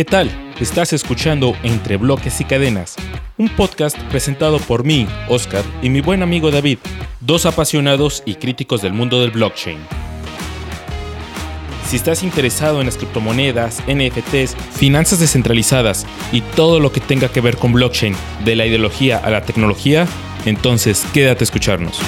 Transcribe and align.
¿Qué 0.00 0.06
tal? 0.06 0.30
Estás 0.58 0.94
escuchando 0.94 1.54
Entre 1.62 1.98
Bloques 1.98 2.40
y 2.40 2.44
Cadenas, 2.46 2.96
un 3.36 3.50
podcast 3.50 3.98
presentado 4.04 4.58
por 4.58 4.82
mí, 4.82 5.06
Oscar, 5.28 5.62
y 5.82 5.90
mi 5.90 6.00
buen 6.00 6.22
amigo 6.22 6.50
David, 6.50 6.78
dos 7.20 7.44
apasionados 7.44 8.22
y 8.24 8.36
críticos 8.36 8.80
del 8.80 8.94
mundo 8.94 9.20
del 9.20 9.30
blockchain. 9.30 9.76
Si 11.86 11.96
estás 11.96 12.22
interesado 12.22 12.80
en 12.80 12.86
las 12.86 12.96
criptomonedas, 12.96 13.82
NFTs, 13.86 14.56
finanzas 14.72 15.20
descentralizadas 15.20 16.06
y 16.32 16.40
todo 16.40 16.80
lo 16.80 16.92
que 16.92 17.00
tenga 17.00 17.28
que 17.28 17.42
ver 17.42 17.58
con 17.58 17.74
blockchain, 17.74 18.16
de 18.42 18.56
la 18.56 18.64
ideología 18.64 19.18
a 19.18 19.28
la 19.28 19.42
tecnología, 19.42 20.08
entonces 20.46 21.04
quédate 21.12 21.42
a 21.42 21.44
escucharnos. 21.44 22.00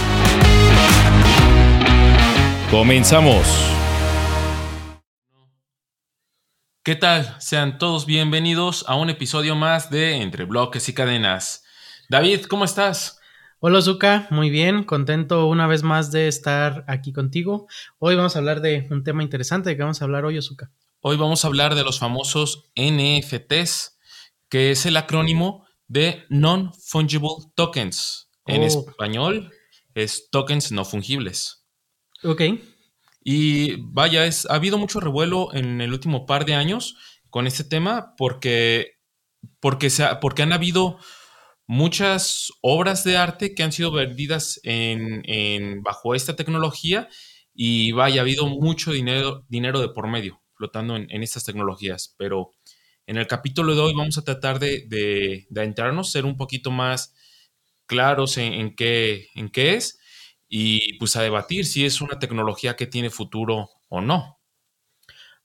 Comenzamos. 2.70 3.81
¿Qué 6.82 6.96
tal? 6.96 7.36
Sean 7.40 7.78
todos 7.78 8.06
bienvenidos 8.06 8.84
a 8.88 8.96
un 8.96 9.08
episodio 9.08 9.54
más 9.54 9.90
de 9.90 10.16
Entre 10.16 10.44
Bloques 10.44 10.88
y 10.88 10.94
Cadenas. 10.94 11.64
David, 12.08 12.44
¿cómo 12.46 12.64
estás? 12.64 13.20
Hola 13.60 13.80
Zuka, 13.80 14.26
muy 14.30 14.50
bien, 14.50 14.82
contento 14.82 15.46
una 15.46 15.68
vez 15.68 15.84
más 15.84 16.10
de 16.10 16.26
estar 16.26 16.84
aquí 16.88 17.12
contigo. 17.12 17.68
Hoy 18.00 18.16
vamos 18.16 18.34
a 18.34 18.40
hablar 18.40 18.60
de 18.60 18.88
un 18.90 19.04
tema 19.04 19.22
interesante, 19.22 19.70
¿de 19.70 19.76
qué 19.76 19.82
vamos 19.82 20.02
a 20.02 20.04
hablar 20.04 20.24
hoy, 20.24 20.42
Zuka? 20.42 20.72
Hoy 21.00 21.16
vamos 21.16 21.44
a 21.44 21.48
hablar 21.48 21.76
de 21.76 21.84
los 21.84 22.00
famosos 22.00 22.70
NFTs, 22.74 23.98
que 24.48 24.72
es 24.72 24.84
el 24.84 24.96
acrónimo 24.96 25.64
de 25.86 26.24
Non-Fungible 26.30 27.28
Tokens. 27.54 28.28
En 28.46 28.62
Oh. 28.62 28.66
español 28.66 29.52
es 29.94 30.28
tokens 30.30 30.72
no 30.72 30.84
fungibles. 30.84 31.64
Ok, 32.24 32.42
Y 33.24 33.76
vaya, 33.92 34.26
es, 34.26 34.46
ha 34.46 34.54
habido 34.54 34.78
mucho 34.78 35.00
revuelo 35.00 35.52
en 35.54 35.80
el 35.80 35.92
último 35.92 36.26
par 36.26 36.44
de 36.44 36.54
años 36.54 36.96
con 37.30 37.46
este 37.46 37.64
tema 37.64 38.14
porque, 38.16 38.92
porque, 39.60 39.90
se 39.90 40.04
ha- 40.04 40.20
porque 40.20 40.42
han 40.42 40.52
habido 40.52 40.98
muchas 41.66 42.50
obras 42.62 43.04
de 43.04 43.16
arte 43.16 43.54
que 43.54 43.62
han 43.62 43.72
sido 43.72 43.92
vendidas 43.92 44.60
en, 44.64 45.82
bajo 45.82 46.14
esta 46.14 46.36
tecnología 46.36 47.08
y 47.54 47.92
vaya, 47.92 48.20
ha 48.20 48.24
habido 48.24 48.46
mucho 48.46 48.92
dinero, 48.92 49.44
dinero 49.48 49.80
de 49.80 49.88
por 49.90 50.08
medio 50.08 50.42
flotando 50.54 50.96
en, 50.96 51.22
estas 51.22 51.44
tecnologías. 51.44 52.14
Pero 52.18 52.52
en 53.06 53.16
el 53.18 53.26
capítulo 53.26 53.74
de 53.74 53.80
hoy 53.80 53.94
vamos 53.96 54.18
a 54.18 54.24
tratar 54.24 54.58
de, 54.58 54.84
de, 54.88 55.46
de 55.50 55.60
adentrarnos, 55.60 56.12
ser 56.12 56.24
un 56.24 56.36
poquito 56.36 56.70
más 56.70 57.14
claros 57.86 58.38
en 58.38 58.74
qué, 58.76 59.28
en 59.34 59.50
qué 59.50 59.74
es 59.74 59.98
y 60.52 60.98
pues 60.98 61.16
a 61.16 61.22
debatir 61.22 61.66
si 61.66 61.84
es 61.86 62.00
una 62.02 62.18
tecnología 62.20 62.76
que 62.76 62.86
tiene 62.86 63.10
futuro 63.10 63.70
o 63.88 64.00
no. 64.02 64.38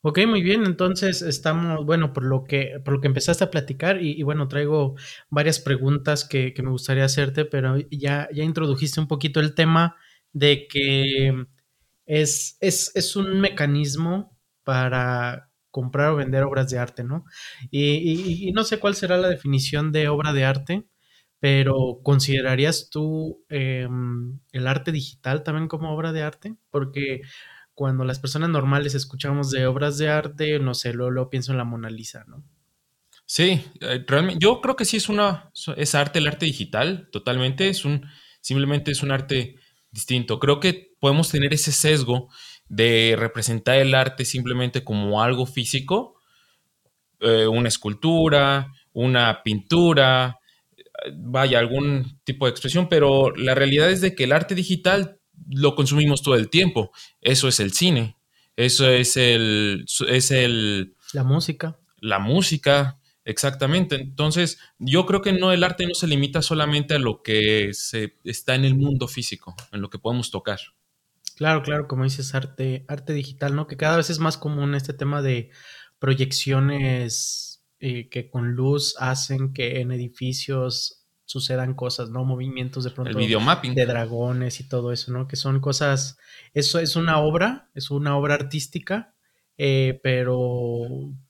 ok, 0.02 0.20
muy 0.28 0.42
bien. 0.42 0.66
Entonces 0.66 1.22
estamos, 1.22 1.86
bueno, 1.86 2.14
por 2.14 2.24
lo 2.24 2.44
que, 2.44 2.80
por 2.84 2.94
lo 2.96 3.02
que 3.02 3.08
empezaste 3.08 3.44
a 3.44 3.52
platicar 3.52 4.02
y, 4.02 4.22
bueno, 4.24 4.48
traigo 4.48 4.96
varias 5.30 5.60
preguntas 5.60 6.26
que, 6.26 6.54
que 6.54 6.64
me 6.64 6.70
gustaría 6.72 7.06
hacerte, 7.06 7.46
pero 7.46 7.78
ya, 7.92 8.30
ya 8.34 8.44
introdujiste 8.44 9.00
un 9.00 9.08
poquito 9.08 9.40
el 9.40 9.56
tema 9.56 9.96
de 10.34 10.68
que 10.68 11.46
es, 12.06 12.58
es, 12.62 12.92
es 12.96 13.16
un 13.16 13.42
mecanismo 13.42 14.38
para 14.64 15.52
comprar 15.72 16.12
o 16.12 16.16
vender 16.18 16.44
obras 16.44 16.70
de 16.72 16.80
arte, 16.80 17.04
¿no? 17.04 17.26
Y, 17.72 17.96
y- 17.96 18.50
y 18.50 18.52
no 18.54 18.64
sé 18.64 18.80
cuál 18.80 18.96
será 18.96 19.18
la 19.18 19.30
definición 19.30 19.92
de 19.92 20.10
obra 20.10 20.34
de 20.34 20.46
arte, 20.46 20.88
pero 21.40 22.00
¿considerarías 22.04 22.90
tú 22.90 23.44
em, 23.50 24.40
el 24.52 24.68
arte 24.68 24.92
digital 24.92 25.44
también 25.44 25.68
como 25.68 25.94
obra 25.94 26.12
de 26.12 26.24
arte? 26.24 26.56
Porque 26.72 27.22
cuando 27.74 28.04
las 28.04 28.20
personas 28.20 28.50
normales 28.50 28.96
escuchamos 28.96 29.52
de 29.52 29.68
obras 29.68 29.98
de 29.98 30.10
arte, 30.10 30.60
no 30.60 30.74
sé, 30.74 30.94
luego, 30.94 31.12
luego 31.12 31.30
pienso 31.30 31.52
en 31.52 31.60
la 31.60 31.64
Mona 31.64 31.90
Lisa, 31.90 32.26
¿no? 32.28 32.44
Sí, 33.26 33.62
eh, 33.82 34.04
realmente 34.08 34.40
yo 34.42 34.62
creo 34.62 34.76
que 34.76 34.86
sí 34.86 34.98
es 34.98 35.10
una 35.10 35.52
es 35.76 35.96
arte 35.96 36.20
el 36.20 36.28
arte 36.28 36.46
digital, 36.46 37.10
totalmente, 37.12 37.68
es 37.68 37.84
un 37.84 38.06
simplemente 38.42 38.92
es 38.92 39.04
un 39.04 39.12
arte 39.12 39.58
distinto. 39.92 40.40
Creo 40.40 40.60
que 40.60 40.96
podemos 41.00 41.30
tener 41.30 41.54
ese 41.54 41.72
sesgo 41.72 42.30
de 42.70 43.16
representar 43.18 43.78
el 43.78 43.94
arte 43.94 44.26
simplemente 44.26 44.84
como 44.84 45.22
algo 45.22 45.46
físico, 45.46 46.16
eh, 47.20 47.48
una 47.48 47.68
escultura, 47.68 48.74
una 48.94 49.44
pintura, 49.44 50.40
vaya, 51.16 51.60
algún 51.60 52.20
tipo 52.24 52.46
de 52.46 52.52
expresión, 52.52 52.90
pero 52.90 53.36
la 53.36 53.56
realidad 53.56 53.90
es 53.90 54.02
de 54.02 54.16
que 54.16 54.26
el 54.26 54.32
arte 54.32 54.56
digital 54.56 55.20
lo 55.50 55.76
consumimos 55.76 56.22
todo 56.22 56.36
el 56.36 56.50
tiempo. 56.50 56.92
Eso 57.22 57.48
es 57.48 57.60
el 57.60 57.72
cine, 57.74 58.18
eso 58.56 58.90
es 58.90 59.18
el, 59.18 59.86
es 60.08 60.32
el, 60.32 60.96
La 61.14 61.24
música. 61.24 61.78
la 62.00 62.20
música, 62.20 63.00
exactamente. 63.24 63.96
Entonces, 63.96 64.60
yo 64.80 65.06
creo 65.06 65.22
que 65.22 65.34
no, 65.34 65.52
el 65.52 65.64
arte 65.64 65.86
no 65.88 65.94
se 65.94 66.08
limita 66.08 66.42
solamente 66.42 66.96
a 66.96 67.00
lo 67.00 67.22
que 67.22 67.70
se 67.74 68.16
está 68.24 68.56
en 68.56 68.66
el 68.66 68.76
mundo 68.76 69.08
físico, 69.08 69.56
en 69.72 69.82
lo 69.82 69.90
que 69.90 70.00
podemos 70.00 70.32
tocar. 70.32 70.60
Claro, 71.36 71.62
claro, 71.62 71.88
como 71.88 72.04
dices, 72.04 72.34
arte, 72.34 72.84
arte 72.88 73.14
digital, 73.14 73.56
¿no? 73.56 73.68
Que 73.68 73.78
cada 73.78 73.98
vez 73.98 74.10
es 74.10 74.18
más 74.18 74.38
común 74.38 74.74
este 74.74 74.94
tema 74.94 75.22
de 75.22 75.52
proyecciones 76.00 77.47
eh, 77.80 78.10
que 78.10 78.30
con 78.30 78.54
luz 78.54 78.96
hacen 79.00 79.54
que 79.54 79.82
en 79.82 79.92
edificios 79.92 81.08
sucedan 81.26 81.74
cosas, 81.74 82.10
¿no? 82.10 82.24
Movimientos 82.24 82.86
de 82.86 82.90
El 82.90 82.96
pronto 82.96 83.18
videomapping. 83.18 83.76
de 83.76 83.86
dragones 83.86 84.60
y 84.62 84.68
todo 84.68 84.94
eso, 84.94 85.12
¿no? 85.12 85.28
Que 85.28 85.36
son 85.36 85.60
cosas, 85.60 86.18
eso 86.54 86.80
es 86.80 86.96
una 86.96 87.20
obra, 87.20 87.70
es 87.76 87.92
una 87.92 88.18
obra 88.18 88.36
artística, 88.36 89.14
eh, 89.58 90.00
pero, 90.04 90.80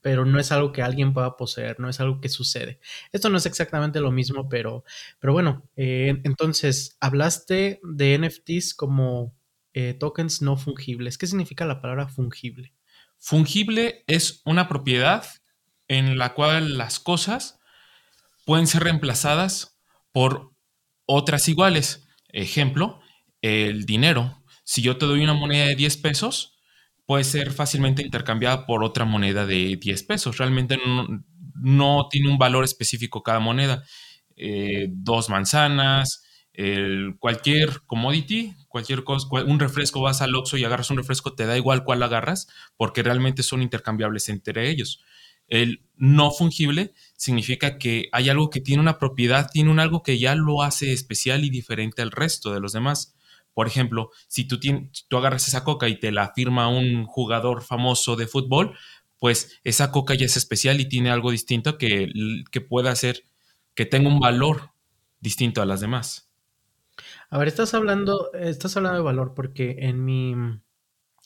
pero 0.01 0.25
no 0.25 0.39
es 0.39 0.51
algo 0.51 0.71
que 0.71 0.83
alguien 0.83 1.13
pueda 1.13 1.35
poseer, 1.35 1.79
no 1.79 1.89
es 1.89 1.99
algo 1.99 2.21
que 2.21 2.29
sucede. 2.29 2.79
Esto 3.11 3.29
no 3.29 3.37
es 3.37 3.45
exactamente 3.47 3.99
lo 3.99 4.11
mismo, 4.11 4.47
pero, 4.49 4.83
pero 5.19 5.33
bueno, 5.33 5.67
eh, 5.75 6.21
entonces, 6.23 6.95
hablaste 6.99 7.79
de 7.83 8.19
NFTs 8.19 8.75
como 8.75 9.35
eh, 9.73 9.93
tokens 9.93 10.41
no 10.41 10.57
fungibles. 10.57 11.17
¿Qué 11.17 11.25
significa 11.25 11.65
la 11.65 11.81
palabra 11.81 12.07
fungible? 12.07 12.73
Fungible 13.17 14.03
es 14.05 14.41
una 14.45 14.67
propiedad 14.67 15.25
en 15.87 16.17
la 16.17 16.33
cual 16.33 16.77
las 16.77 16.99
cosas 16.99 17.59
pueden 18.45 18.67
ser 18.67 18.83
reemplazadas 18.83 19.79
por 20.11 20.53
otras 21.05 21.47
iguales. 21.49 22.07
Ejemplo, 22.29 22.99
el 23.41 23.85
dinero. 23.85 24.43
Si 24.63 24.81
yo 24.81 24.97
te 24.97 25.05
doy 25.05 25.23
una 25.23 25.33
moneda 25.33 25.65
de 25.67 25.75
10 25.75 25.97
pesos, 25.97 26.57
puede 27.05 27.23
ser 27.23 27.51
fácilmente 27.51 28.01
intercambiada 28.01 28.65
por 28.65 28.83
otra 28.83 29.05
moneda 29.05 29.45
de 29.45 29.77
10 29.77 30.03
pesos. 30.03 30.37
Realmente 30.37 30.77
no, 30.85 31.07
no 31.55 32.07
tiene 32.09 32.29
un 32.29 32.37
valor 32.37 32.63
específico 32.63 33.23
cada 33.23 33.39
moneda. 33.39 33.83
Eh, 34.35 34.87
dos 34.91 35.29
manzanas, 35.29 36.23
cualquier 37.19 37.81
commodity, 37.85 38.55
cualquier 38.67 39.03
cosa, 39.03 39.27
un 39.45 39.59
refresco, 39.59 40.01
vas 40.01 40.21
al 40.21 40.33
Oxxo 40.35 40.57
y 40.57 40.63
agarras 40.65 40.89
un 40.89 40.97
refresco, 40.97 41.33
te 41.35 41.45
da 41.45 41.55
igual 41.55 41.83
cuál 41.83 42.01
agarras, 42.01 42.47
porque 42.77 43.03
realmente 43.03 43.43
son 43.43 43.61
intercambiables 43.61 44.29
entre 44.29 44.69
ellos. 44.69 45.03
El 45.47 45.81
no 45.95 46.31
fungible 46.31 46.93
significa 47.15 47.77
que 47.77 48.09
hay 48.11 48.29
algo 48.29 48.49
que 48.49 48.61
tiene 48.61 48.81
una 48.81 48.99
propiedad, 48.99 49.49
tiene 49.51 49.71
un 49.71 49.79
algo 49.79 50.03
que 50.03 50.19
ya 50.19 50.35
lo 50.35 50.61
hace 50.63 50.93
especial 50.93 51.43
y 51.45 51.49
diferente 51.49 52.01
al 52.01 52.11
resto 52.11 52.53
de 52.53 52.59
los 52.59 52.73
demás. 52.73 53.15
Por 53.53 53.67
ejemplo, 53.67 54.11
si 54.27 54.45
tú, 54.45 54.59
tien- 54.59 54.89
si 54.93 55.05
tú 55.07 55.17
agarras 55.17 55.47
esa 55.47 55.63
coca 55.63 55.87
y 55.89 55.99
te 55.99 56.11
la 56.11 56.31
firma 56.33 56.67
un 56.67 57.05
jugador 57.05 57.63
famoso 57.63 58.15
de 58.15 58.27
fútbol, 58.27 58.77
pues 59.19 59.59
esa 59.63 59.91
coca 59.91 60.13
ya 60.13 60.25
es 60.25 60.37
especial 60.37 60.79
y 60.79 60.87
tiene 60.89 61.09
algo 61.09 61.31
distinto 61.31 61.77
que, 61.77 62.11
que 62.51 62.61
pueda 62.61 62.91
hacer 62.91 63.23
que 63.73 63.85
tenga 63.85 64.09
un 64.09 64.19
valor 64.19 64.71
distinto 65.19 65.61
a 65.61 65.65
las 65.65 65.81
demás. 65.81 66.29
A 67.29 67.37
ver, 67.37 67.47
estás 67.47 67.73
hablando, 67.73 68.31
estás 68.33 68.75
hablando 68.77 68.97
de 68.97 69.03
valor 69.03 69.33
porque 69.33 69.75
en 69.79 70.03
mi, 70.03 70.33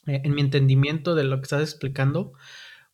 en 0.05 0.33
mi 0.35 0.41
entendimiento 0.41 1.15
de 1.15 1.23
lo 1.23 1.38
que 1.38 1.43
estás 1.43 1.61
explicando, 1.61 2.33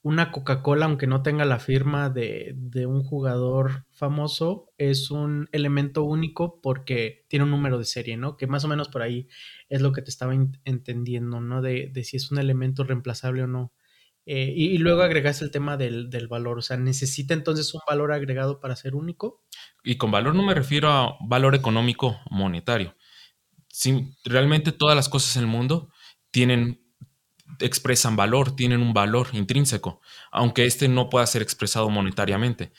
una 0.02 0.32
Coca-Cola, 0.32 0.86
aunque 0.86 1.08
no 1.08 1.22
tenga 1.22 1.44
la 1.44 1.60
firma 1.60 2.10
de, 2.10 2.54
de 2.56 2.86
un 2.86 3.04
jugador 3.04 3.86
famoso, 3.92 4.72
es 4.78 5.12
un 5.12 5.50
elemento 5.52 6.04
único 6.04 6.62
porque 6.62 7.26
tiene 7.28 7.44
un 7.44 7.52
número 7.52 7.78
de 7.78 7.86
serie, 7.86 8.16
¿no? 8.16 8.38
Que 8.38 8.48
más 8.48 8.64
o 8.64 8.68
menos 8.68 8.90
por 8.90 9.02
ahí 9.02 9.28
es 9.70 9.82
lo 9.82 9.92
que 9.92 10.02
te 10.02 10.10
estaba 10.10 10.34
entendiendo, 10.64 11.42
¿no? 11.42 11.62
De, 11.62 11.90
de 11.92 12.04
si 12.04 12.18
es 12.18 12.32
un 12.32 12.40
elemento 12.40 12.84
reemplazable 12.84 13.44
o 13.44 13.48
no. 13.48 13.74
Eh, 14.26 14.54
y, 14.56 14.66
y 14.68 14.78
luego 14.78 15.04
agregas 15.04 15.42
el 15.42 15.52
tema 15.52 15.78
del, 15.78 16.10
del 16.10 16.28
valor, 16.28 16.58
o 16.58 16.62
sea, 16.62 16.76
¿necesita 16.76 17.34
entonces 17.34 17.74
un 17.74 17.80
valor 17.88 18.12
agregado 18.12 18.60
para 18.60 18.76
ser 18.76 18.94
único? 18.94 19.42
Y 19.86 19.96
con 19.96 20.12
valor 20.12 20.36
no 20.36 20.44
me 20.44 20.54
refiero 20.54 20.90
a 20.90 21.18
valor 21.26 21.56
económico 21.56 22.20
monetario. 22.30 22.96
Sí, 23.70 24.16
realmente 24.26 24.74
todas 24.74 24.96
las 24.96 25.08
cosas 25.08 25.38
en 25.38 25.44
el 25.44 25.48
mundo 25.48 25.92
tienen, 26.32 26.82
expresan 27.60 28.16
valor, 28.16 28.56
tienen 28.56 28.82
un 28.82 28.94
valor 28.94 29.28
intrínseco, 29.34 30.02
aunque 30.32 30.66
este 30.66 30.88
no 30.88 31.10
pueda 31.10 31.26
ser 31.28 31.42
expresado 31.42 31.90
monetariamente. 31.90 32.72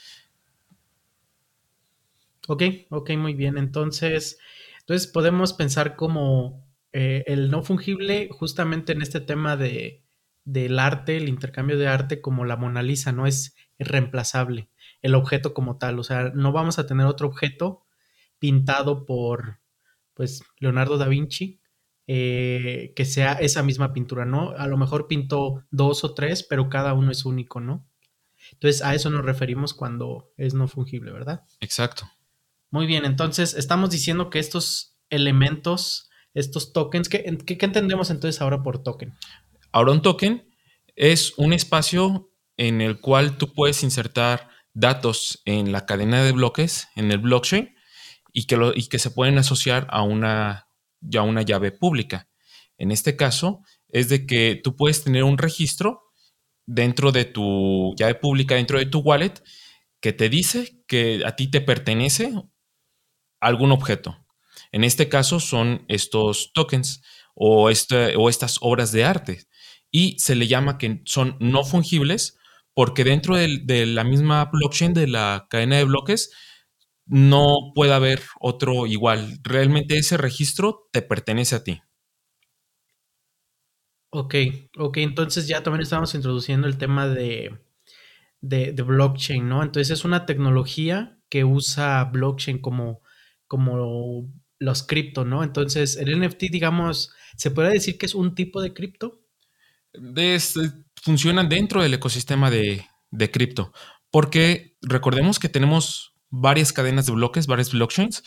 Ok, 2.46 2.62
ok, 2.90 3.10
muy 3.10 3.34
bien. 3.34 3.58
Entonces, 3.58 4.38
entonces 4.80 5.06
podemos 5.06 5.52
pensar 5.52 5.96
como 5.96 6.66
eh, 6.92 7.24
el 7.26 7.50
no 7.50 7.62
fungible 7.62 8.28
justamente 8.32 8.92
en 8.92 9.02
este 9.02 9.20
tema 9.20 9.56
de, 9.56 10.02
del 10.44 10.78
arte, 10.78 11.18
el 11.18 11.28
intercambio 11.28 11.76
de 11.76 11.88
arte 11.88 12.20
como 12.22 12.44
la 12.44 12.56
Mona 12.56 12.82
Lisa, 12.82 13.12
no 13.12 13.26
es 13.26 13.54
reemplazable 13.78 14.70
el 15.02 15.14
objeto 15.14 15.54
como 15.54 15.78
tal, 15.78 15.98
o 15.98 16.04
sea, 16.04 16.32
no 16.34 16.52
vamos 16.52 16.78
a 16.78 16.86
tener 16.86 17.06
otro 17.06 17.28
objeto 17.28 17.84
pintado 18.38 19.06
por, 19.06 19.60
pues, 20.14 20.42
Leonardo 20.58 20.98
da 20.98 21.06
Vinci, 21.06 21.60
eh, 22.10 22.94
que 22.96 23.04
sea 23.04 23.34
esa 23.34 23.62
misma 23.62 23.92
pintura, 23.92 24.24
¿no? 24.24 24.52
A 24.56 24.66
lo 24.66 24.78
mejor 24.78 25.08
pintó 25.08 25.62
dos 25.70 26.04
o 26.04 26.14
tres, 26.14 26.42
pero 26.42 26.70
cada 26.70 26.94
uno 26.94 27.12
es 27.12 27.26
único, 27.26 27.60
¿no? 27.60 27.86
Entonces 28.52 28.80
a 28.80 28.94
eso 28.94 29.10
nos 29.10 29.26
referimos 29.26 29.74
cuando 29.74 30.32
es 30.38 30.54
no 30.54 30.68
fungible, 30.68 31.12
¿verdad? 31.12 31.42
Exacto. 31.60 32.10
Muy 32.70 32.86
bien, 32.86 33.04
entonces 33.04 33.52
estamos 33.52 33.90
diciendo 33.90 34.30
que 34.30 34.38
estos 34.38 34.96
elementos, 35.10 36.08
estos 36.32 36.72
tokens, 36.72 37.10
¿qué, 37.10 37.24
entendemos 37.60 38.08
entonces 38.08 38.40
ahora 38.40 38.62
por 38.62 38.82
token? 38.82 39.14
Ahora 39.70 39.92
un 39.92 40.00
token 40.00 40.48
es 40.96 41.34
un 41.36 41.52
espacio 41.52 42.32
en 42.56 42.80
el 42.80 43.00
cual 43.00 43.36
tú 43.36 43.52
puedes 43.52 43.82
insertar 43.82 44.48
datos 44.72 45.42
en 45.44 45.72
la 45.72 45.84
cadena 45.84 46.24
de 46.24 46.32
bloques, 46.32 46.88
en 46.96 47.12
el 47.12 47.18
blockchain, 47.18 47.74
y 48.32 48.46
que, 48.46 48.72
y 48.74 48.88
que 48.88 48.98
se 48.98 49.10
pueden 49.10 49.36
asociar 49.36 49.86
a 49.90 50.00
una, 50.00 50.67
ya 51.00 51.22
una 51.22 51.42
llave 51.42 51.72
pública. 51.72 52.28
En 52.76 52.90
este 52.90 53.16
caso, 53.16 53.62
es 53.88 54.08
de 54.08 54.26
que 54.26 54.60
tú 54.62 54.76
puedes 54.76 55.02
tener 55.02 55.24
un 55.24 55.38
registro 55.38 56.02
dentro 56.66 57.12
de 57.12 57.24
tu 57.24 57.94
llave 57.96 58.14
pública, 58.14 58.54
dentro 58.54 58.78
de 58.78 58.86
tu 58.86 59.00
wallet, 59.00 59.34
que 60.00 60.12
te 60.12 60.28
dice 60.28 60.82
que 60.86 61.22
a 61.24 61.34
ti 61.34 61.50
te 61.50 61.60
pertenece 61.60 62.32
algún 63.40 63.72
objeto. 63.72 64.16
En 64.72 64.84
este 64.84 65.08
caso 65.08 65.40
son 65.40 65.84
estos 65.88 66.52
tokens 66.52 67.02
o, 67.34 67.70
este, 67.70 68.14
estas 68.28 68.58
obras 68.60 68.92
de 68.92 69.04
arte. 69.04 69.44
Y 69.90 70.18
se 70.18 70.34
le 70.34 70.46
llama 70.46 70.76
que 70.76 71.00
son 71.06 71.36
no 71.40 71.64
fungibles 71.64 72.36
porque 72.74 73.02
dentro 73.02 73.34
de, 73.34 73.86
la 73.86 74.04
misma 74.04 74.44
blockchain, 74.52 74.94
de 74.94 75.08
la 75.08 75.48
cadena 75.50 75.78
de 75.78 75.84
bloques, 75.84 76.30
no 77.08 77.72
puede 77.74 77.94
haber 77.94 78.22
otro 78.38 78.86
igual. 78.86 79.38
Realmente 79.42 79.98
ese 79.98 80.16
registro 80.16 80.88
te 80.92 81.02
pertenece 81.02 81.56
a 81.56 81.64
ti. 81.64 81.80
Ok, 84.10 84.34
ok, 84.78 84.98
entonces 84.98 85.48
ya 85.48 85.62
también 85.62 85.82
estamos 85.82 86.14
introduciendo 86.14 86.66
el 86.66 86.78
tema 86.78 87.08
de, 87.08 87.58
de, 88.40 88.72
blockchain, 88.72 89.46
¿no? 89.48 89.62
Entonces 89.62 89.90
es 89.90 90.04
una 90.04 90.24
tecnología 90.24 91.18
que 91.28 91.44
usa 91.44 92.04
blockchain 92.04 92.58
como, 92.58 93.02
como 93.46 94.30
los 94.58 94.82
cripto, 94.82 95.24
¿no? 95.24 95.44
Entonces 95.44 95.96
el 95.96 96.18
NFT, 96.18 96.44
digamos, 96.50 97.12
¿se 97.36 97.50
puede 97.50 97.70
decir 97.70 97.98
que 97.98 98.06
es 98.06 98.14
un 98.14 98.34
tipo 98.34 98.62
de 98.62 98.72
cripto? 98.72 99.24
funcionan 101.02 101.48
dentro 101.48 101.82
del 101.82 101.94
ecosistema 101.94 102.50
de, 102.50 102.86
de 103.10 103.30
cripto, 103.30 103.72
porque 104.10 104.76
recordemos 104.82 105.38
que 105.38 105.48
tenemos 105.48 106.17
varias 106.30 106.72
cadenas 106.72 107.06
de 107.06 107.12
bloques, 107.12 107.46
varias 107.46 107.72
blockchains, 107.72 108.22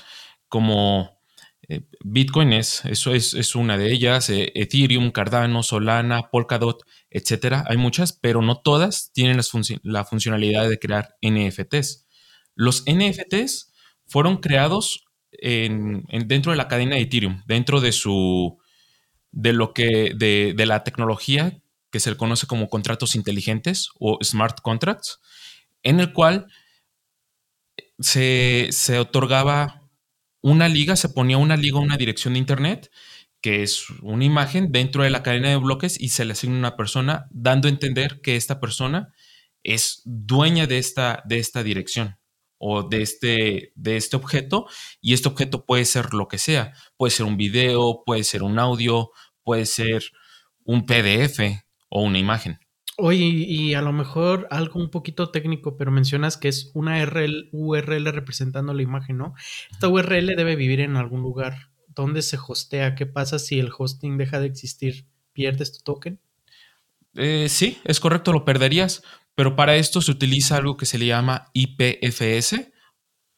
como 0.48 1.22
eh, 1.68 1.82
Bitcoin 2.04 2.54
es, 2.54 2.84
eso 2.86 3.14
es, 3.14 3.56
una 3.56 3.78
de 3.78 3.92
ellas, 3.92 4.30
eh, 4.30 4.52
Ethereum, 4.56 5.12
Cardano, 5.12 5.64
Solana, 5.64 6.30
Polkadot, 6.30 6.84
etcétera. 7.10 7.64
Hay 7.68 7.78
muchas, 7.78 8.14
pero 8.14 8.42
no 8.42 8.60
todas 8.60 9.12
tienen 9.14 9.40
la 9.84 10.04
funcionalidad 10.04 10.70
de 10.70 10.80
crear 10.80 11.16
NFTs. 11.22 12.08
Los 12.56 12.84
NFTs 12.86 13.72
fueron 14.08 14.38
creados 14.38 15.06
dentro 15.32 16.52
de 16.52 16.58
la 16.58 16.68
cadena 16.68 16.98
de 16.98 17.04
Ethereum, 17.04 17.42
dentro 17.48 17.80
de 17.80 17.94
su 17.94 18.58
de 19.32 19.54
lo 19.54 19.74
que 19.74 20.12
de, 20.14 20.54
de 20.56 20.66
la 20.66 20.84
tecnología 20.84 21.62
que 21.90 22.00
se 22.00 22.10
le 22.10 22.18
conoce 22.18 22.48
como 22.48 22.70
contratos 22.70 23.16
inteligentes 23.16 23.90
o 24.00 24.18
smart 24.24 24.60
contracts, 24.62 25.20
en 25.84 26.00
el 26.00 26.14
cual 26.14 26.48
se, 28.02 29.00
otorgaba 29.00 29.90
una 30.42 30.68
liga, 30.68 30.96
se 30.96 31.10
ponía 31.10 31.38
una 31.38 31.58
liga, 31.58 31.80
una 31.80 31.98
dirección 31.98 32.34
de 32.34 32.40
internet, 32.40 32.92
que 33.42 33.64
es 33.64 33.90
una 34.02 34.26
imagen 34.26 34.72
dentro 34.72 35.04
de 35.04 35.10
la 35.10 35.24
cadena 35.24 35.50
de 35.50 35.58
bloques 35.58 36.00
y 36.00 36.10
se 36.10 36.26
le 36.26 36.34
asigna 36.34 36.58
una 36.58 36.76
persona, 36.78 37.28
dando 37.32 37.68
a 37.68 37.72
entender 37.72 38.22
que 38.22 38.36
esta 38.36 38.60
persona 38.60 39.14
es 39.64 40.02
dueña 40.06 40.68
de 40.68 40.78
esta, 40.78 41.24
de 41.26 41.40
esta 41.40 41.64
dirección 41.64 42.18
o 42.58 42.84
de 42.84 43.02
este, 43.02 43.72
de 43.76 43.98
este 43.98 44.16
objeto 44.16 44.68
y 45.02 45.14
este 45.14 45.30
objeto 45.30 45.66
puede 45.66 45.86
ser 45.86 46.14
lo 46.14 46.28
que 46.28 46.38
sea, 46.38 46.74
puede 46.98 47.12
ser 47.12 47.26
un 47.26 47.38
video, 47.38 48.04
puede 48.06 48.24
ser 48.24 48.44
un 48.44 48.60
audio, 48.60 49.12
puede 49.44 49.66
ser 49.66 50.04
un 50.64 50.86
PDF 50.86 51.64
o 51.90 52.04
una 52.04 52.20
imagen. 52.20 52.60
Oye, 53.04 53.26
y 53.26 53.74
a 53.74 53.82
lo 53.82 53.94
mejor 53.94 54.48
algo 54.52 54.80
un 54.80 54.92
poquito 54.92 55.32
técnico, 55.32 55.76
pero 55.76 55.90
mencionas 55.90 56.38
que 56.38 56.48
es 56.48 56.70
una 56.76 57.04
URL 57.52 58.06
representando 58.12 58.76
la 58.76 58.84
imagen, 58.84 59.18
¿no? 59.18 59.34
Esta 59.72 59.88
URL 59.88 60.36
debe 60.36 60.56
vivir 60.56 60.82
en 60.82 60.96
algún 60.98 61.22
lugar. 61.22 61.72
¿Dónde 61.88 62.22
se 62.22 62.38
hostea? 62.48 62.94
¿Qué 62.94 63.08
pasa 63.08 63.40
si 63.40 63.60
el 63.60 63.72
hosting 63.76 64.18
deja 64.18 64.40
de 64.40 64.46
existir? 64.46 65.08
¿Pierdes 65.34 65.74
tu 65.74 65.84
token? 65.84 66.20
Eh, 67.16 67.48
sí, 67.50 67.80
es 67.86 68.00
correcto, 68.00 68.34
lo 68.34 68.46
perderías, 68.46 69.02
pero 69.34 69.56
para 69.56 69.78
esto 69.78 70.02
se 70.02 70.12
utiliza 70.12 70.58
algo 70.58 70.78
que 70.78 70.86
se 70.86 71.00
le 71.00 71.08
llama 71.08 71.50
IPFS, 71.54 72.72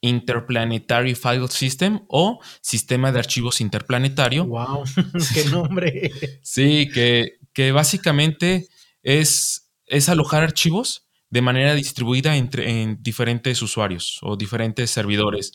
Interplanetary 0.01 1.15
File 1.15 1.47
System 1.47 2.01
o 2.09 2.41
Sistema 2.59 3.13
de 3.13 3.19
Archivos 3.19 3.61
Interplanetario. 3.61 4.45
¡Wow! 4.45 4.83
¡Qué 5.33 5.45
nombre! 5.45 6.11
sí, 6.43 6.89
que, 6.93 7.37
que 7.53 7.71
básicamente 7.71 8.67
es, 9.03 9.69
alojar 10.07 10.43
archivos 10.43 11.07
de 11.29 11.41
manera 11.41 11.75
distribuida 11.75 12.35
entre, 12.35 12.81
en 12.81 13.01
diferentes 13.01 13.61
usuarios 13.61 14.19
o 14.21 14.35
diferentes 14.35 14.89
servidores. 14.89 15.51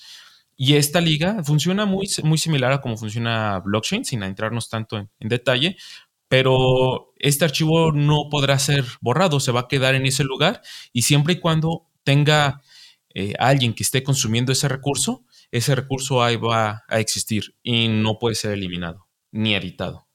Y 0.56 0.74
esta 0.74 1.00
liga 1.00 1.42
funciona 1.44 1.86
muy, 1.86 2.08
muy 2.24 2.38
similar 2.38 2.72
a 2.72 2.80
cómo 2.80 2.96
funciona 2.96 3.60
blockchain, 3.60 4.04
sin 4.04 4.22
entrarnos 4.22 4.68
tanto 4.68 4.98
en, 4.98 5.08
detalle, 5.20 5.76
pero 6.28 7.12
este 7.16 7.44
archivo 7.44 7.92
no 7.92 8.28
podrá 8.30 8.58
ser 8.58 8.84
borrado, 9.00 9.40
se 9.40 9.52
va 9.52 9.60
a 9.60 9.68
quedar 9.68 9.94
en 9.94 10.04
ese 10.04 10.24
lugar 10.24 10.60
y 10.92 11.02
siempre 11.02 11.34
y 11.34 11.40
cuando 11.40 11.86
tenga 12.04 12.60
eh, 13.14 13.34
alguien 13.38 13.72
que 13.72 13.82
esté 13.82 14.02
consumiendo 14.02 14.52
ese 14.52 14.68
recurso, 14.68 15.24
ese 15.50 15.74
recurso 15.74 16.22
ahí 16.22 16.36
va 16.36 16.82
a 16.88 17.00
existir 17.00 17.54
y 17.62 17.88
no 17.88 18.18
puede 18.18 18.34
ser 18.34 18.52
eliminado 18.52 19.06
ni 19.30 19.54
editado. 19.54 20.07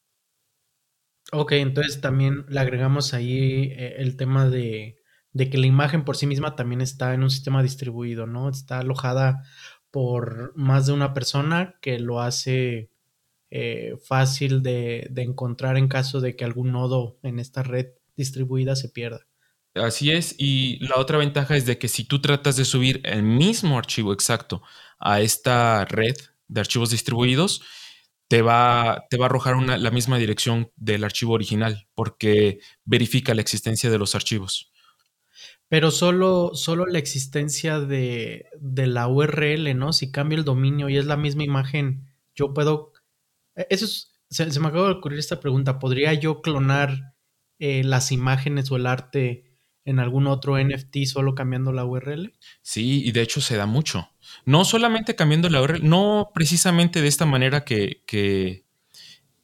Ok, 1.36 1.54
entonces 1.54 2.00
también 2.00 2.46
le 2.48 2.60
agregamos 2.60 3.16
ahí 3.16 3.74
eh, 3.76 3.96
el 3.98 4.18
tema 4.18 4.48
de, 4.48 5.00
que 5.36 5.58
la 5.58 5.66
imagen 5.66 6.06
por 6.06 6.16
sí 6.16 6.28
misma 6.28 6.56
también 6.56 6.80
está 6.80 7.16
en 7.16 7.24
un 7.24 7.32
sistema 7.32 7.64
distribuido, 7.64 8.28
¿no? 8.28 8.50
Está 8.50 8.80
alojada 8.80 9.44
por 9.90 10.56
más 10.56 10.86
de 10.86 10.94
una 10.94 11.16
persona 11.16 11.76
que 11.82 12.00
lo 12.00 12.22
hace 12.22 12.92
eh, 13.50 13.96
fácil 14.06 14.62
de, 14.62 15.08
de, 15.10 15.24
encontrar 15.24 15.78
en 15.78 15.88
caso 15.88 16.22
de 16.22 16.36
que 16.36 16.46
algún 16.46 16.72
nodo 16.72 17.18
en 17.24 17.40
esta 17.40 17.64
red 17.64 17.88
distribuida 18.16 18.76
se 18.76 18.90
pierda. 18.90 19.26
Así 19.74 20.12
es, 20.12 20.36
y 20.38 20.78
la 20.86 20.98
otra 20.98 21.18
ventaja 21.18 21.58
es 21.58 21.66
de 21.66 21.80
que 21.80 21.88
si 21.88 22.04
tú 22.04 22.22
tratas 22.22 22.58
de 22.58 22.66
subir 22.66 23.02
el 23.06 23.24
mismo 23.24 23.80
archivo 23.80 24.14
exacto 24.14 24.62
a 25.00 25.20
esta 25.22 25.84
red 25.86 26.16
de 26.48 26.62
archivos 26.62 26.92
distribuidos, 26.92 27.64
te 28.34 28.42
va, 28.42 29.06
te 29.12 29.18
va 29.18 29.26
a 29.26 29.30
arrojar 29.30 29.56
la 29.62 29.92
misma 29.92 30.18
dirección 30.18 30.72
del 30.76 31.04
archivo 31.04 31.34
original 31.34 31.88
porque 31.94 32.62
verifica 32.84 33.36
la 33.36 33.42
existencia 33.42 33.92
de 33.92 34.00
los 34.00 34.16
archivos. 34.16 34.74
Pero 35.70 35.92
solo, 35.92 36.56
solo 36.56 36.88
la 36.88 36.98
existencia 36.98 37.80
de, 37.80 38.48
la 38.60 39.08
URL, 39.08 39.78
¿no? 39.78 39.94
Si 39.94 40.12
cambio 40.12 40.40
el 40.40 40.46
dominio 40.46 40.90
y 40.90 40.98
es 40.98 41.06
la 41.06 41.16
misma 41.16 41.44
imagen, 41.44 42.08
yo 42.34 42.56
puedo... 42.56 42.94
E, 43.56 43.68
eso 43.70 43.86
se, 44.32 44.60
me 44.60 44.68
acaba 44.68 44.88
de 44.88 44.96
ocurrir 44.96 45.20
esta 45.20 45.40
pregunta. 45.40 45.78
¿Podría 45.78 46.16
yo 46.16 46.42
clonar 46.42 47.14
eh, 47.60 47.84
las 47.84 48.12
imágenes 48.12 48.72
o 48.72 48.78
el 48.78 48.88
arte 48.88 49.53
en 49.86 50.00
algún 50.00 50.28
otro 50.28 50.58
NFT 50.58 51.06
solo 51.06 51.36
cambiando 51.36 51.72
la 51.72 51.86
URL? 51.86 52.34
Sí, 52.62 53.04
y 53.06 53.12
de 53.12 53.22
hecho 53.22 53.42
se 53.42 53.58
da 53.58 53.66
mucho. 53.66 54.10
No 54.46 54.66
solamente 54.66 55.16
cambiando 55.16 55.50
la 55.50 55.62
URL, 55.62 55.88
no 55.88 56.32
precisamente 56.34 57.02
de 57.02 57.08
esta 57.08 57.26
manera 57.26 57.66
que, 57.66 58.04
que, 58.06 58.66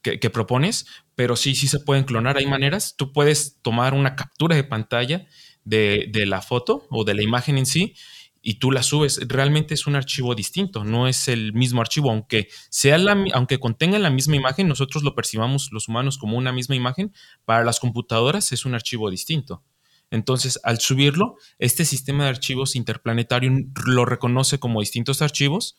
que, 0.01 0.29
propones, 0.29 0.86
pero 1.15 1.36
sí, 1.36 1.55
sí 1.55 1.67
se 1.67 1.79
pueden 1.79 2.03
clonar. 2.03 2.38
Hay 2.38 2.46
maneras. 2.46 2.96
Tú 2.98 3.12
puedes 3.12 3.60
tomar 3.62 3.93
una 3.93 4.15
captura 4.15 4.55
de 4.55 4.63
pantalla 4.63 5.27
de, 5.63 6.08
de 6.12 6.25
la 6.25 6.41
foto 6.41 6.88
o 6.89 7.03
de 7.03 7.13
la 7.13 7.24
imagen 7.24 7.58
en 7.58 7.65
sí 7.65 7.96
y 8.41 8.55
tú 8.55 8.72
la 8.72 8.84
subes. 8.84 9.19
Realmente 9.27 9.74
es 9.74 9.88
un 9.88 9.96
archivo 9.96 10.36
distinto, 10.36 10.84
no 10.84 11.08
es 11.08 11.27
el 11.27 11.53
mismo 11.53 11.81
archivo, 11.81 12.12
aunque 12.12 12.48
sea 12.69 12.98
la, 12.98 13.17
aunque 13.34 13.60
contenga 13.60 14.00
la 14.00 14.10
misma 14.10 14.36
imagen, 14.36 14.67
nosotros 14.67 15.03
lo 15.03 15.15
percibamos 15.15 15.72
los 15.72 15.88
humanos 15.88 16.17
como 16.17 16.38
una 16.38 16.51
misma 16.51 16.75
imagen. 16.75 17.13
Para 17.46 17.63
las 17.63 17.79
computadoras 17.79 18.51
es 18.51 18.65
un 18.65 18.75
archivo 18.75 19.10
distinto. 19.10 19.63
Entonces, 20.12 20.60
al 20.63 20.80
subirlo, 20.80 21.36
este 21.60 21.86
sistema 21.86 22.24
de 22.24 22.32
archivos 22.32 22.75
interplanetario 22.75 23.51
lo 23.86 24.06
reconoce 24.06 24.60
como 24.60 24.80
distintos 24.80 25.22
archivos 25.22 25.78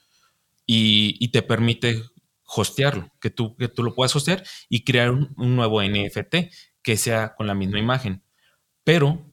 y, 0.67 1.29
te 1.29 1.43
permite 1.43 2.03
hostearlo, 2.45 3.11
que 3.21 3.31
tú, 3.31 3.57
que 3.57 3.69
tú 3.69 3.83
lo 3.83 3.95
puedas 3.95 4.15
hostear 4.15 4.45
y 4.69 4.85
crear 4.85 5.11
un, 5.11 5.35
nuevo 5.37 5.83
NFT 5.83 6.37
que 6.83 6.97
sea 6.97 7.35
con 7.35 7.47
la 7.47 7.55
misma 7.55 7.79
imagen. 7.81 8.23
Pero 8.85 9.33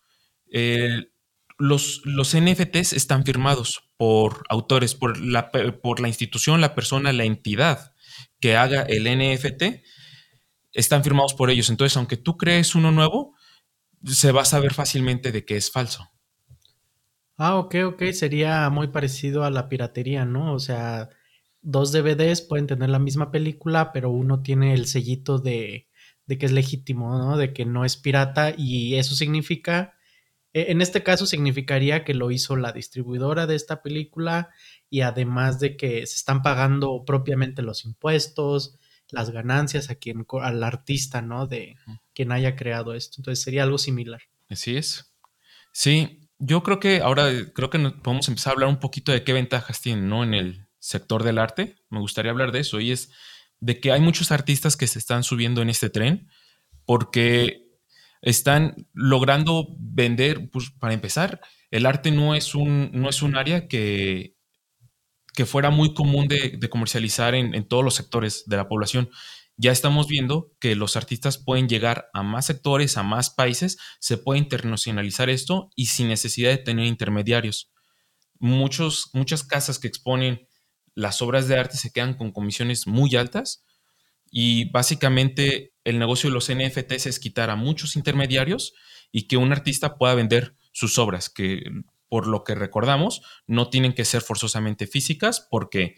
eh, 0.52 1.12
los, 1.60 2.02
los 2.06 2.36
NFTs 2.36 2.94
están 2.94 3.24
firmados 3.24 3.84
por 3.98 4.44
autores, 4.50 4.96
por 4.96 5.20
la, 5.20 5.52
por 5.52 6.00
la 6.00 6.08
institución, 6.08 6.62
la 6.62 6.76
persona, 6.76 7.14
la 7.14 7.26
entidad 7.26 7.94
que 8.40 8.56
haga 8.56 8.82
el 8.84 9.06
NFT, 9.06 9.84
están 10.74 11.04
firmados 11.04 11.34
por 11.34 11.50
ellos. 11.50 11.70
Entonces, 11.70 11.98
aunque 11.98 12.18
tú 12.18 12.38
crees 12.38 12.76
uno 12.76 12.92
nuevo, 12.92 13.36
se 14.08 14.32
va 14.32 14.42
a 14.42 14.46
saber 14.46 14.74
fácilmente 14.74 15.32
de 15.32 15.46
que 15.46 15.58
es 15.58 15.72
falso. 15.72 16.10
Ah, 17.38 17.56
ok, 17.58 17.76
ok, 17.86 18.04
sería 18.14 18.70
muy 18.70 18.88
parecido 18.88 19.44
a 19.44 19.52
la 19.52 19.70
piratería, 19.70 20.26
¿no? 20.26 20.54
O 20.54 20.60
sea, 20.60 21.10
dos 21.62 21.92
DVDs 21.92 22.42
pueden 22.42 22.68
tener 22.68 22.90
la 22.90 23.00
misma 23.00 23.32
película, 23.32 23.92
pero 23.92 24.10
uno 24.10 24.42
tiene 24.42 24.74
el 24.74 24.88
sellito 24.88 25.38
de, 25.38 25.88
de 26.26 26.38
que 26.38 26.48
es 26.48 26.52
legítimo, 26.52 27.18
¿no? 27.18 27.38
De 27.38 27.54
que 27.54 27.66
no 27.66 27.86
es 27.86 27.98
pirata 27.98 28.54
y 28.58 28.96
eso 28.96 29.16
significa 29.16 29.98
e, 30.58 30.72
en 30.72 30.82
este 30.82 31.04
caso 31.04 31.26
significaría 31.28 32.04
que 32.04 32.16
lo 32.16 32.32
hizo 32.32 32.56
la 32.56 32.72
distribuidora 32.72 33.46
de 33.48 33.56
esta 33.56 33.84
película 33.84 34.50
y 34.90 35.02
además 35.02 35.60
de 35.60 35.78
que 35.78 36.06
se 36.08 36.16
están 36.16 36.42
pagando 36.42 37.04
propiamente 37.06 37.62
los 37.62 37.86
impuestos, 37.86 38.80
las 39.10 39.30
ganancias 39.30 39.90
a 39.90 39.96
quien, 39.96 40.26
al 40.42 40.64
artista, 40.64 41.22
¿no? 41.22 41.48
De 41.48 41.76
quien 42.14 42.32
haya 42.32 42.56
creado 42.56 42.94
esto. 42.94 43.16
Entonces 43.20 43.44
sería 43.44 43.64
algo 43.64 43.78
similar. 43.78 44.22
Así 44.50 44.76
es. 44.76 45.14
Sí, 45.72 46.30
yo 46.40 46.64
creo 46.64 46.80
que 46.80 47.02
ahora 47.02 47.30
creo 47.54 47.70
que 47.70 47.80
podemos 47.80 48.28
empezar 48.28 48.52
a 48.52 48.54
hablar 48.54 48.70
un 48.70 48.80
poquito 48.80 49.12
de 49.12 49.24
qué 49.24 49.34
ventajas 49.34 49.82
tiene, 49.82 50.02
¿no? 50.02 50.24
En 50.24 50.34
el 50.34 50.68
sector 50.80 51.24
del 51.24 51.38
arte. 51.38 51.76
Me 51.90 52.00
gustaría 52.00 52.32
hablar 52.32 52.52
de 52.52 52.60
eso 52.60 52.80
y 52.80 52.92
es 52.92 53.12
de 53.60 53.80
que 53.80 53.92
hay 53.92 54.02
muchos 54.02 54.32
artistas 54.32 54.78
que 54.78 54.88
se 54.88 55.00
están 55.00 55.24
subiendo 55.24 55.62
en 55.62 55.70
este 55.70 55.90
tren 55.90 56.30
porque 56.86 57.68
están 58.22 58.88
logrando 58.94 59.76
vender, 59.78 60.50
pues 60.50 60.72
para 60.72 60.94
empezar, 60.94 61.42
el 61.72 61.86
arte 61.86 62.12
no 62.12 62.36
es 62.36 62.56
un, 62.56 62.92
no 62.94 63.10
es 63.10 63.22
un 63.22 63.36
área 63.36 63.68
que, 63.68 64.37
que 65.38 65.46
fuera 65.46 65.70
muy 65.70 65.94
común 65.94 66.28
de, 66.28 66.60
comercializar 66.68 67.36
en, 67.36 67.68
todos 67.68 67.84
los 67.84 67.94
sectores 67.94 68.46
de 68.48 68.58
la 68.58 68.68
población. 68.68 69.12
Ya 69.56 69.72
estamos 69.72 70.08
viendo 70.08 70.52
que 70.60 70.76
los 70.76 70.98
artistas 70.98 71.38
pueden 71.38 71.70
llegar 71.70 72.10
a 72.16 72.24
más 72.24 72.48
sectores, 72.48 72.98
a 72.98 73.04
más 73.04 73.30
países, 73.30 73.78
se 74.00 74.18
puede 74.18 74.40
internacionalizar 74.40 75.30
esto 75.30 75.70
y 75.76 75.86
sin 75.86 76.08
necesidad 76.08 76.50
de 76.50 76.58
tener 76.58 76.88
intermediarios. 76.88 77.72
Muchos, 78.40 79.12
muchas 79.14 79.44
casas 79.44 79.78
que 79.78 79.88
exponen 79.88 80.48
las 80.96 81.22
obras 81.22 81.48
de 81.48 81.60
arte 81.60 81.78
se 81.78 81.92
quedan 81.92 82.16
con 82.16 82.32
comisiones 82.32 82.88
muy 82.88 83.16
altas 83.16 83.64
y 84.32 84.72
básicamente 84.72 85.72
el 85.84 86.00
negocio 86.00 86.32
de 86.32 86.34
los 86.34 86.52
NFTs 86.52 87.06
es 87.06 87.20
quitar 87.20 87.52
a 87.52 87.56
muchos 87.56 87.96
intermediarios 87.96 88.74
y 89.12 89.28
que 89.28 89.38
un 89.38 89.52
artista 89.52 90.00
pueda 90.00 90.16
vender 90.16 90.56
sus 90.72 90.98
obras, 90.98 91.30
que 91.30 91.62
por 92.10 92.28
lo 92.28 92.44
que 92.44 92.56
recordamos, 92.56 93.22
no 93.46 93.70
tienen 93.70 93.94
que 93.94 94.06
ser 94.06 94.22
forzosamente 94.22 94.88
físicas, 94.88 95.46
porque 95.50 95.96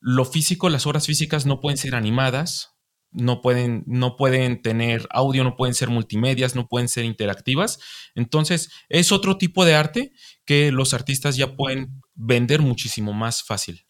lo 0.00 0.24
físico, 0.24 0.68
las 0.68 0.86
obras 0.86 1.06
físicas 1.06 1.46
no 1.46 1.60
pueden 1.60 1.78
ser 1.78 1.94
animadas, 1.94 2.74
no 3.10 3.40
pueden, 3.40 3.84
no 3.86 4.16
pueden 4.16 4.60
tener 4.60 5.06
audio, 5.10 5.44
no 5.44 5.56
pueden 5.56 5.74
ser 5.74 5.88
multimedias, 5.88 6.54
no 6.54 6.68
pueden 6.68 6.88
ser 6.88 7.04
interactivas. 7.04 7.78
Entonces, 8.14 8.70
es 8.88 9.12
otro 9.12 9.38
tipo 9.38 9.64
de 9.64 9.74
arte 9.74 10.12
que 10.44 10.72
los 10.72 10.94
artistas 10.94 11.36
ya 11.36 11.56
pueden 11.56 12.02
vender 12.14 12.60
muchísimo 12.60 13.12
más 13.12 13.44
fácil. 13.44 13.86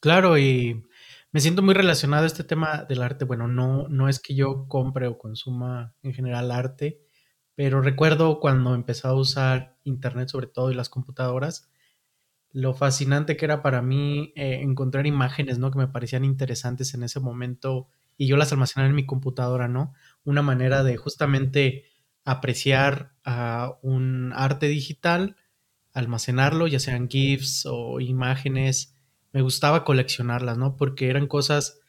Claro, 0.00 0.38
y 0.38 0.82
me 1.32 1.40
siento 1.40 1.62
muy 1.62 1.74
relacionado 1.74 2.24
a 2.24 2.26
este 2.26 2.44
tema 2.44 2.84
del 2.88 3.02
arte. 3.02 3.24
Bueno, 3.24 3.48
no, 3.48 3.88
no 3.88 4.08
es 4.08 4.20
que 4.20 4.34
yo 4.34 4.68
compre 4.68 5.08
o 5.08 5.18
consuma 5.18 5.94
en 6.02 6.12
general 6.12 6.52
arte, 6.52 7.00
pero 7.54 7.80
recuerdo 7.80 8.40
cuando 8.40 8.74
empecé 8.74 9.06
a 9.08 9.14
usar 9.14 9.76
internet 9.84 10.28
sobre 10.28 10.46
todo 10.46 10.70
y 10.70 10.74
las 10.74 10.88
computadoras, 10.88 11.68
lo 12.52 12.74
fascinante 12.74 13.36
que 13.36 13.44
era 13.44 13.62
para 13.62 13.82
mí 13.82 14.32
eh, 14.36 14.60
encontrar 14.62 15.06
imágenes, 15.06 15.58
¿no? 15.58 15.70
Que 15.70 15.78
me 15.78 15.88
parecían 15.88 16.24
interesantes 16.24 16.94
en 16.94 17.02
ese 17.02 17.20
momento 17.20 17.88
y 18.16 18.26
yo 18.26 18.36
las 18.36 18.52
almacenaba 18.52 18.88
en 18.88 18.94
mi 18.94 19.06
computadora, 19.06 19.66
¿no? 19.68 19.92
Una 20.24 20.42
manera 20.42 20.84
de 20.84 20.96
justamente 20.96 21.84
apreciar 22.24 23.12
a 23.24 23.78
un 23.82 24.32
arte 24.34 24.68
digital, 24.68 25.36
almacenarlo, 25.92 26.66
ya 26.66 26.78
sean 26.78 27.08
GIFs 27.08 27.66
o 27.66 28.00
imágenes, 28.00 28.94
me 29.32 29.42
gustaba 29.42 29.84
coleccionarlas, 29.84 30.56
¿no? 30.56 30.76
Porque 30.76 31.10
eran 31.10 31.26
cosas 31.26 31.80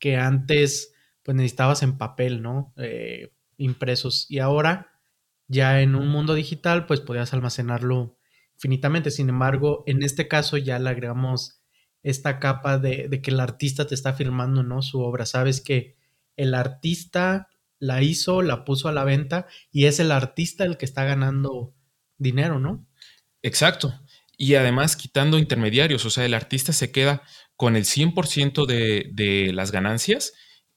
que 0.00 0.16
antes 0.16 0.94
pues 1.22 1.36
necesitabas 1.36 1.82
en 1.82 1.96
papel, 1.96 2.42
¿no? 2.42 2.72
Eh, 2.76 3.32
impresos. 3.56 4.26
Y 4.28 4.40
ahora, 4.40 4.97
ya 5.48 5.80
en 5.80 5.94
un 5.94 6.08
mundo 6.08 6.34
digital, 6.34 6.86
pues 6.86 7.00
podías 7.00 7.32
almacenarlo 7.32 8.16
infinitamente. 8.54 9.10
Sin 9.10 9.28
embargo, 9.28 9.84
en 9.86 10.02
este 10.02 10.28
caso 10.28 10.56
ya 10.56 10.78
le 10.78 10.90
agregamos 10.90 11.60
esta 12.02 12.38
capa 12.38 12.78
de, 12.78 13.08
de 13.08 13.20
que 13.20 13.30
el 13.30 13.40
artista 13.40 13.86
te 13.86 13.94
está 13.94 14.12
firmando, 14.12 14.62
¿no? 14.62 14.82
Su 14.82 15.00
obra. 15.00 15.26
Sabes 15.26 15.60
que 15.60 15.96
el 16.36 16.54
artista 16.54 17.48
la 17.80 18.02
hizo, 18.02 18.42
la 18.42 18.64
puso 18.64 18.88
a 18.88 18.92
la 18.92 19.04
venta 19.04 19.46
y 19.72 19.86
es 19.86 19.98
el 20.00 20.12
artista 20.12 20.64
el 20.64 20.76
que 20.76 20.84
está 20.84 21.04
ganando 21.04 21.74
dinero, 22.18 22.60
¿no? 22.60 22.86
Exacto 23.42 23.92
y 24.40 24.54
además 24.54 24.96
quitando 24.96 25.38
intermediarios, 25.38 26.04
o 26.06 26.10
sea, 26.10 26.24
el 26.24 26.32
artista 26.32 26.72
se 26.72 26.92
queda 26.92 27.22
con 27.56 27.74
el 27.74 27.84
100% 27.84 28.66
de, 28.66 29.10
de, 29.12 29.52
las 29.52 29.72
ganancias 29.72 30.32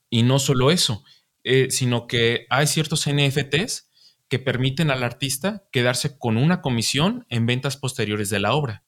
y 0.09 0.23
no 0.23 0.39
solo 0.39 0.71
eso, 0.71 1.05
eh, 1.43 1.67
sino 1.69 2.07
que 2.07 2.47
hay 2.49 2.65
ciertos 2.65 3.07
NFTs 3.07 3.90
que 4.31 4.39
permiten 4.39 4.91
al 4.91 5.03
artista 5.03 5.67
quedarse 5.73 6.17
con 6.17 6.37
una 6.37 6.61
comisión 6.61 7.25
en 7.27 7.45
ventas 7.45 7.75
posteriores 7.75 8.29
de 8.29 8.39
la 8.39 8.53
obra. 8.53 8.85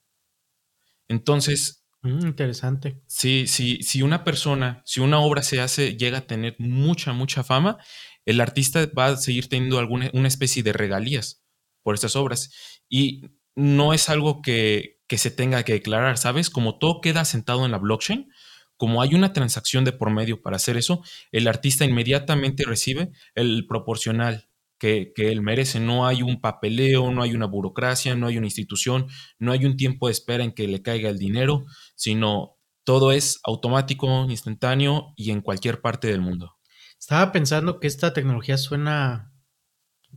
Entonces, 1.09 1.85
mm, 2.01 2.27
interesante. 2.27 3.01
Si, 3.07 3.45
si, 3.47 3.83
si 3.83 4.01
una 4.03 4.23
persona, 4.23 4.81
si 4.85 5.01
una 5.01 5.19
obra 5.19 5.43
se 5.43 5.59
hace, 5.59 5.97
llega 5.97 6.19
a 6.19 6.27
tener 6.27 6.55
mucha, 6.59 7.11
mucha 7.11 7.43
fama, 7.43 7.77
el 8.23 8.39
artista 8.39 8.89
va 8.97 9.07
a 9.07 9.17
seguir 9.17 9.49
teniendo 9.49 9.79
alguna 9.79 10.09
una 10.13 10.29
especie 10.29 10.63
de 10.63 10.71
regalías 10.71 11.43
por 11.81 11.93
estas 11.93 12.15
obras. 12.15 12.79
Y 12.87 13.23
no 13.53 13.93
es 13.93 14.07
algo 14.07 14.41
que, 14.41 15.01
se 15.09 15.29
tenga 15.29 15.61
que 15.63 15.73
declarar, 15.73 16.17
¿sabes? 16.17 16.49
Como 16.49 16.79
todo 16.79 17.01
queda 17.01 17.25
sentado 17.25 17.65
en 17.65 17.71
la 17.71 17.77
blockchain, 17.79 18.31
como 18.77 19.01
hay 19.01 19.13
una 19.13 19.33
transacción 19.33 19.83
de 19.83 19.91
por 19.91 20.09
medio 20.09 20.41
para 20.41 20.55
hacer 20.55 20.77
eso, 20.77 21.03
el 21.33 21.49
artista 21.49 21.83
inmediatamente 21.83 22.63
recibe 22.65 23.11
el 23.35 23.67
proporcional 23.67 24.47
que, 24.83 25.13
él 25.31 25.41
merece. 25.41 25.79
No 25.79 26.05
hay 26.05 26.21
un 26.21 26.41
papeleo, 26.41 27.11
no 27.11 27.21
hay 27.21 27.33
una 27.33 27.45
burocracia, 27.45 28.15
no 28.15 28.27
hay 28.27 28.37
una 28.37 28.47
institución, 28.47 29.07
no 29.39 29.53
hay 29.53 29.65
un 29.65 29.77
tiempo 29.77 30.07
de 30.07 30.11
espera 30.11 30.43
en 30.43 30.51
que 30.51 30.67
le 30.67 30.81
caiga 30.81 31.09
el 31.09 31.17
dinero, 31.17 31.65
sino 31.95 32.57
todo 32.83 33.13
es 33.13 33.39
automático, 33.45 34.25
instantáneo 34.29 35.13
y 35.15 35.31
en 35.31 35.41
cualquier 35.41 35.79
parte 35.79 36.07
del 36.07 36.19
mundo. 36.19 36.57
Estaba 36.99 37.31
pensando 37.31 37.79
que 37.79 37.87
esta 37.87 38.13
tecnología 38.13 38.57
suena 38.57 39.31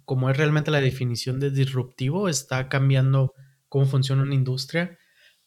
como 0.05 0.31
es 0.31 0.37
realmente 0.37 0.71
la 0.71 0.81
definición 0.81 1.41
de 1.41 1.51
disruptivo, 1.51 2.29
está 2.29 2.69
cambiando 2.69 3.35
cómo 3.69 3.87
funciona 3.87 4.23
una 4.23 4.35
industria, 4.35 4.99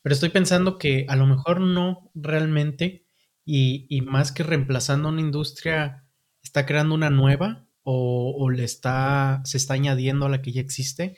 pero 0.02 0.14
estoy 0.14 0.30
pensando 0.30 0.78
que 0.78 1.06
a 1.08 1.16
lo 1.16 1.28
mejor 1.28 1.62
no 1.62 2.10
realmente 2.16 3.06
y, 3.46 4.02
más 4.02 4.32
que 4.32 4.44
reemplazando 4.44 5.10
una 5.10 5.22
industria, 5.22 6.06
está 6.42 6.66
creando 6.66 6.94
una 6.96 7.10
nueva 7.10 7.69
o, 7.92 8.50
le 8.52 8.64
está, 8.64 9.42
se 9.46 9.58
está 9.58 9.74
añadiendo 9.74 10.28
a 10.28 10.30
la 10.30 10.44
que 10.44 10.52
ya 10.52 10.62
existe, 10.62 11.18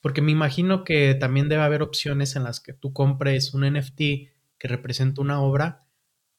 porque 0.00 0.22
me 0.22 0.30
imagino 0.30 0.84
que 0.84 1.14
también 1.14 1.48
debe 1.48 1.62
haber 1.62 1.82
opciones 1.82 2.36
en 2.36 2.44
las 2.44 2.60
que 2.60 2.72
tú 2.72 2.92
compres 2.92 3.54
un 3.54 3.62
NFT 3.68 3.98
que 4.58 4.68
representa 4.68 5.20
una 5.20 5.40
obra, 5.40 5.84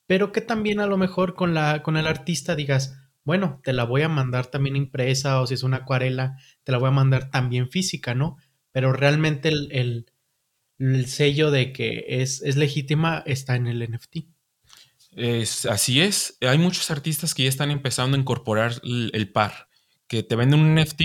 pero 0.06 0.32
que 0.32 0.40
también 0.40 0.80
a 0.80 0.88
lo 0.88 0.98
mejor 0.98 1.36
con, 1.36 1.54
la, 1.54 1.84
con 1.84 1.98
el 1.98 2.08
artista 2.08 2.56
digas, 2.56 2.98
bueno, 3.26 3.60
te 3.62 3.74
la 3.74 3.84
voy 3.84 4.04
a 4.04 4.10
mandar 4.10 4.48
también 4.48 4.78
impresa 4.78 5.42
o 5.42 5.48
si 5.48 5.56
es 5.56 5.64
una 5.64 5.78
acuarela, 5.78 6.38
te 6.64 6.72
la 6.72 6.78
voy 6.78 6.88
a 6.88 6.92
mandar 6.92 7.30
también 7.30 7.70
física, 7.70 8.16
¿no? 8.16 8.38
Pero 8.72 8.94
realmente 8.94 9.50
el, 9.50 10.06
sello 11.08 11.52
de 11.52 11.74
que 11.74 12.06
es, 12.08 12.42
es, 12.42 12.56
legítima 12.56 13.22
está 13.26 13.58
en 13.58 13.68
el 13.68 13.82
NFT. 13.92 14.30
Es, 15.18 15.66
así 15.66 16.00
es, 16.00 16.38
hay 16.42 16.60
muchos 16.60 16.92
artistas 16.92 17.34
que 17.34 17.42
ya 17.42 17.50
están 17.50 17.72
empezando 17.72 18.16
a 18.16 18.20
incorporar 18.20 18.80
el, 18.84 19.32
par, 19.32 19.68
que 20.08 20.22
te 20.22 20.36
venden 20.36 20.60
un 20.60 20.76
NFT 20.76 21.02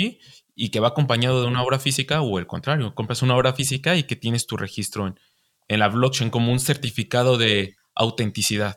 y 0.54 0.68
que 0.68 0.80
va 0.80 0.88
acompañado 0.88 1.40
de 1.40 1.48
una 1.48 1.62
obra 1.62 1.78
física 1.78 2.20
o 2.20 2.38
el 2.38 2.46
contrario, 2.46 2.94
compras 2.94 3.22
una 3.22 3.34
obra 3.34 3.54
física 3.54 3.96
y 3.96 4.02
que 4.02 4.14
tienes 4.14 4.46
tu 4.46 4.58
registro 4.58 5.06
en, 5.06 5.18
en 5.66 5.78
la 5.78 5.88
blockchain 5.88 6.28
como 6.28 6.52
un 6.52 6.60
certificado 6.60 7.38
de 7.38 7.74
autenticidad, 7.94 8.76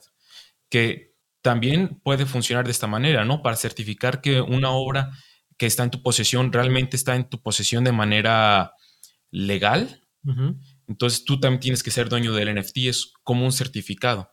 que 0.70 1.16
también 1.42 2.00
puede 2.02 2.26
funcionar 2.26 2.64
de 2.64 2.72
esta 2.72 2.88
manera, 2.88 3.26
¿no? 3.26 3.42
Para 3.42 3.58
certificar 3.58 4.22
que 4.22 4.40
una 4.40 4.72
obra 4.72 5.12
que 5.58 5.66
está 5.66 5.84
en 5.84 5.92
tu 5.92 6.02
posesión 6.02 6.54
realmente 6.54 6.96
está 6.96 7.14
en 7.14 7.28
tu 7.28 7.42
posesión 7.42 7.84
de 7.84 7.92
manera 7.92 8.72
legal. 9.32 10.02
Entonces 10.88 11.26
tú 11.26 11.42
también 11.42 11.60
tienes 11.60 11.84
que 11.84 11.92
ser 11.92 12.08
dueño 12.08 12.34
del 12.34 12.56
NFT, 12.56 12.78
es 12.78 13.14
como 13.24 13.44
un 13.44 13.52
certificado. 13.52 14.32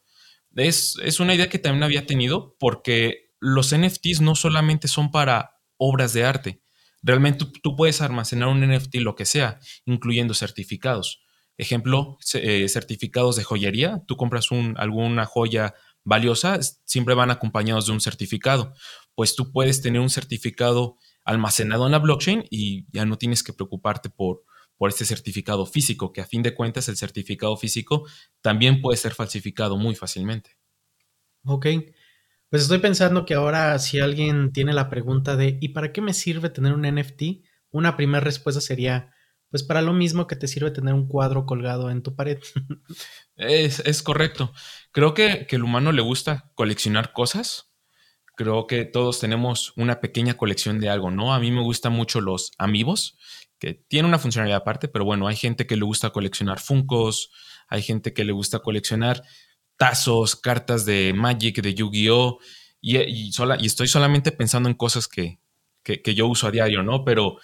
Es, 0.56 1.20
una 1.20 1.34
idea 1.34 1.48
que 1.48 1.58
también 1.58 1.82
había 1.82 2.06
tenido 2.06 2.56
porque 2.58 3.32
los 3.40 3.74
NFTs 3.74 4.20
no 4.20 4.34
solamente 4.34 4.88
son 4.88 5.10
para 5.10 5.58
obras 5.76 6.12
de 6.12 6.24
arte. 6.24 6.62
Realmente 7.02 7.46
tú, 7.62 7.76
puedes 7.76 8.00
almacenar 8.00 8.48
un 8.48 8.60
NFT 8.60 8.96
lo 8.96 9.16
que 9.16 9.24
sea, 9.24 9.58
incluyendo 9.84 10.34
certificados. 10.34 11.22
Ejemplo, 11.58 12.18
eh, 12.34 12.68
certificados 12.68 13.36
de 13.36 13.44
joyería. 13.44 14.02
Tú 14.06 14.16
compras 14.16 14.50
un, 14.50 14.74
alguna 14.78 15.26
joya 15.26 15.74
valiosa, 16.04 16.58
siempre 16.84 17.14
van 17.14 17.30
acompañados 17.30 17.86
de 17.86 17.92
un 17.92 18.00
certificado. 18.00 18.74
Pues 19.14 19.34
tú 19.34 19.52
puedes 19.52 19.82
tener 19.82 20.00
un 20.00 20.10
certificado 20.10 20.96
almacenado 21.24 21.86
en 21.86 21.92
la 21.92 21.98
blockchain 21.98 22.44
y 22.50 22.86
ya 22.92 23.04
no 23.04 23.18
tienes 23.18 23.42
que 23.42 23.52
preocuparte 23.52 24.10
por, 24.10 24.44
por 24.82 24.90
este 24.90 25.04
certificado 25.04 25.64
físico, 25.64 26.12
que 26.12 26.22
a 26.22 26.26
fin 26.26 26.42
de 26.42 26.56
cuentas 26.56 26.88
el 26.88 26.96
certificado 26.96 27.56
físico 27.56 28.04
también 28.40 28.80
puede 28.80 28.96
ser 28.96 29.14
falsificado 29.14 29.76
muy 29.76 29.94
fácilmente. 29.94 30.56
Ok, 31.44 31.66
pues 32.48 32.62
estoy 32.62 32.78
pensando 32.78 33.24
que 33.24 33.34
ahora 33.34 33.78
si 33.78 34.00
alguien 34.00 34.50
tiene 34.50 34.72
la 34.72 34.90
pregunta 34.90 35.36
de 35.36 35.56
¿y 35.60 35.68
para 35.68 35.92
qué 35.92 36.00
me 36.00 36.12
sirve 36.12 36.50
tener 36.50 36.72
un 36.72 36.82
NFT? 36.82 37.44
Una 37.70 37.96
primera 37.96 38.24
respuesta 38.24 38.60
sería, 38.60 39.14
pues 39.50 39.62
para 39.62 39.82
lo 39.82 39.92
mismo 39.92 40.26
que 40.26 40.34
te 40.34 40.48
sirve 40.48 40.72
tener 40.72 40.94
un 40.94 41.06
cuadro 41.06 41.46
colgado 41.46 41.88
en 41.88 42.02
tu 42.02 42.16
pared. 42.16 42.40
es, 43.36 44.02
correcto. 44.02 44.52
Creo 44.90 45.14
que, 45.14 45.46
que 45.46 45.54
el 45.54 45.62
humano 45.62 45.92
le 45.92 46.02
gusta 46.02 46.50
coleccionar 46.56 47.12
cosas 47.12 47.72
creo 48.36 48.66
que 48.66 48.84
todos 48.84 49.20
tenemos 49.20 49.72
una 49.76 50.00
pequeña 50.00 50.34
colección 50.34 50.80
de 50.80 50.88
algo, 50.88 51.10
¿no? 51.10 51.34
A 51.34 51.40
mí 51.40 51.50
me 51.50 51.62
gustan 51.62 51.92
mucho 51.92 52.20
los 52.20 52.52
amigos, 52.58 53.18
que 53.62 53.74
tienen 53.74 54.08
una 54.08 54.18
funcionalidad 54.18 54.58
aparte, 54.58 54.88
pero 54.88 55.04
bueno, 55.04 55.28
hay 55.28 55.36
gente 55.36 55.68
que 55.68 55.76
le 55.76 55.84
gusta 55.84 56.10
coleccionar 56.10 56.58
Funcos, 56.58 57.30
hay 57.68 57.80
gente 57.80 58.12
que 58.12 58.24
le 58.24 58.32
gusta 58.32 58.58
coleccionar 58.58 59.22
tazos, 59.76 60.34
cartas 60.34 60.84
de 60.84 61.12
Magic, 61.14 61.62
de 61.62 61.72
Yu-Gi-Oh! 61.72 62.40
Y, 62.80 62.98
y, 62.98 63.30
estoy 63.64 63.86
solamente 63.86 64.32
pensando 64.32 64.68
en 64.68 64.74
cosas 64.74 65.06
que, 65.06 65.38
yo 66.12 66.26
uso 66.26 66.48
a 66.48 66.50
diario, 66.50 66.82
¿no? 66.82 67.04
Pero, 67.04 67.36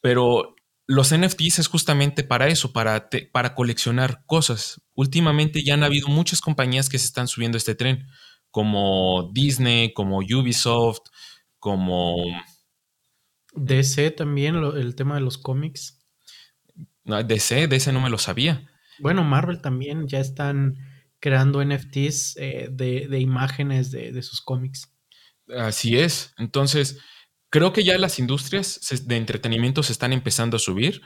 pero 0.00 0.56
los 0.86 1.14
NFTs 1.14 1.58
es 1.58 1.66
justamente 1.66 2.24
para 2.24 2.48
eso, 2.48 2.72
para, 2.72 3.10
para 3.30 3.54
coleccionar 3.54 4.24
cosas. 4.24 4.80
Últimamente 4.94 5.62
ya 5.62 5.74
han 5.74 5.84
habido 5.84 6.08
muchas 6.08 6.40
compañías 6.40 6.88
que 6.88 6.98
se 6.98 7.04
están 7.04 7.28
subiendo 7.28 7.56
a 7.56 7.58
este 7.58 7.74
tren 7.74 8.06
como 8.50 9.30
Disney, 9.34 9.92
como 9.92 10.20
Ubisoft, 10.20 11.02
como... 11.58 12.16
DC 13.54 14.10
también, 14.12 14.56
el 14.56 14.94
tema 14.94 15.14
de 15.14 15.20
los 15.20 15.38
cómics. 15.38 16.00
No, 17.04 17.22
DC, 17.22 17.66
DC 17.68 17.92
no 17.92 18.00
me 18.00 18.10
lo 18.10 18.18
sabía. 18.18 18.68
Bueno, 18.98 19.24
Marvel 19.24 19.60
también 19.60 20.06
ya 20.06 20.20
están 20.20 20.76
creando 21.20 21.64
NFTs 21.64 22.36
eh, 22.36 22.68
de, 22.70 23.18
imágenes 23.20 23.90
de, 23.90 24.22
sus 24.22 24.40
cómics. 24.40 24.92
Así 25.56 25.98
es. 25.98 26.34
Entonces, 26.38 26.98
creo 27.50 27.72
que 27.72 27.84
ya 27.84 27.98
las 27.98 28.18
industrias 28.18 28.80
de 29.06 29.16
entretenimiento 29.16 29.82
se 29.82 29.92
están 29.92 30.12
empezando 30.12 30.56
a 30.56 30.60
subir 30.60 31.02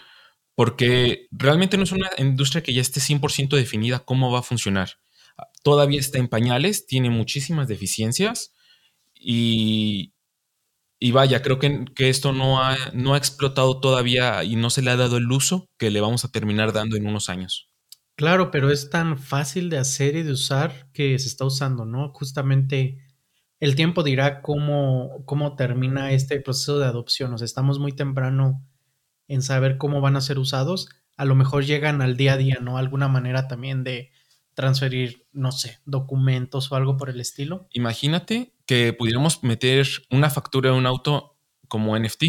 porque 0.54 1.26
realmente 1.30 1.76
no 1.76 1.82
es 1.82 1.92
una 1.92 2.08
industria 2.16 2.62
que 2.62 2.72
ya 2.72 2.80
esté 2.80 3.00
100% 3.00 3.56
definida 3.56 4.00
cómo 4.00 4.30
va 4.30 4.38
a 4.38 4.42
funcionar 4.42 4.90
todavía 5.62 6.00
está 6.00 6.18
en 6.18 6.28
pañales, 6.28 6.86
tiene 6.86 7.10
muchísimas 7.10 7.68
deficiencias 7.68 8.54
y, 9.14 10.12
y 10.98 11.12
vaya, 11.12 11.42
creo 11.42 11.58
que, 11.58 11.84
esto 11.98 12.32
no 12.32 12.62
ha, 12.62 12.76
no 12.94 13.14
ha 13.14 13.18
explotado 13.18 13.80
todavía 13.80 14.42
y 14.44 14.56
no 14.56 14.70
se 14.70 14.82
le 14.82 14.90
ha 14.90 14.96
dado 14.96 15.18
el 15.18 15.30
uso 15.30 15.68
que 15.78 15.90
le 15.90 16.00
vamos 16.00 16.24
a 16.24 16.30
terminar 16.30 16.72
dando 16.72 16.96
en 16.96 17.06
unos 17.06 17.28
años. 17.28 17.68
Claro, 18.16 18.50
pero 18.50 18.70
es 18.70 18.88
tan 18.88 19.18
fácil 19.18 19.68
de 19.68 19.76
hacer 19.76 20.16
y 20.16 20.22
de 20.22 20.32
usar 20.32 20.90
que 20.92 21.18
se 21.18 21.28
está 21.28 21.44
usando, 21.44 21.84
¿no? 21.84 22.10
Justamente 22.14 22.98
el 23.60 23.76
tiempo 23.76 24.02
dirá 24.02 24.40
cómo, 24.40 25.22
cómo 25.26 25.54
termina 25.54 26.12
este 26.12 26.40
proceso 26.40 26.78
de 26.78 26.86
adopción. 26.86 27.34
O 27.34 27.38
sea, 27.38 27.44
estamos 27.44 27.78
muy 27.78 27.92
temprano 27.92 28.66
en 29.28 29.42
saber 29.42 29.76
cómo 29.76 30.00
van 30.00 30.16
a 30.16 30.22
ser 30.22 30.38
usados. 30.38 30.88
A 31.18 31.26
lo 31.26 31.34
mejor 31.34 31.64
llegan 31.64 32.00
al 32.00 32.16
día 32.16 32.34
a 32.34 32.36
día, 32.38 32.58
¿no? 32.62 32.78
Alguna 32.78 33.08
manera 33.08 33.48
también 33.48 33.84
de, 33.84 34.12
transferir, 34.56 35.26
no 35.32 35.52
sé, 35.52 35.80
documentos 35.84 36.72
o 36.72 36.76
algo 36.76 36.96
por 36.96 37.10
el 37.10 37.20
estilo. 37.20 37.68
Imagínate 37.72 38.54
que 38.64 38.94
pudiéramos 38.94 39.42
meter 39.44 39.86
una 40.10 40.30
factura 40.30 40.70
de 40.70 40.76
un 40.76 40.86
auto 40.86 41.36
como 41.68 41.96
NFT. 41.96 42.24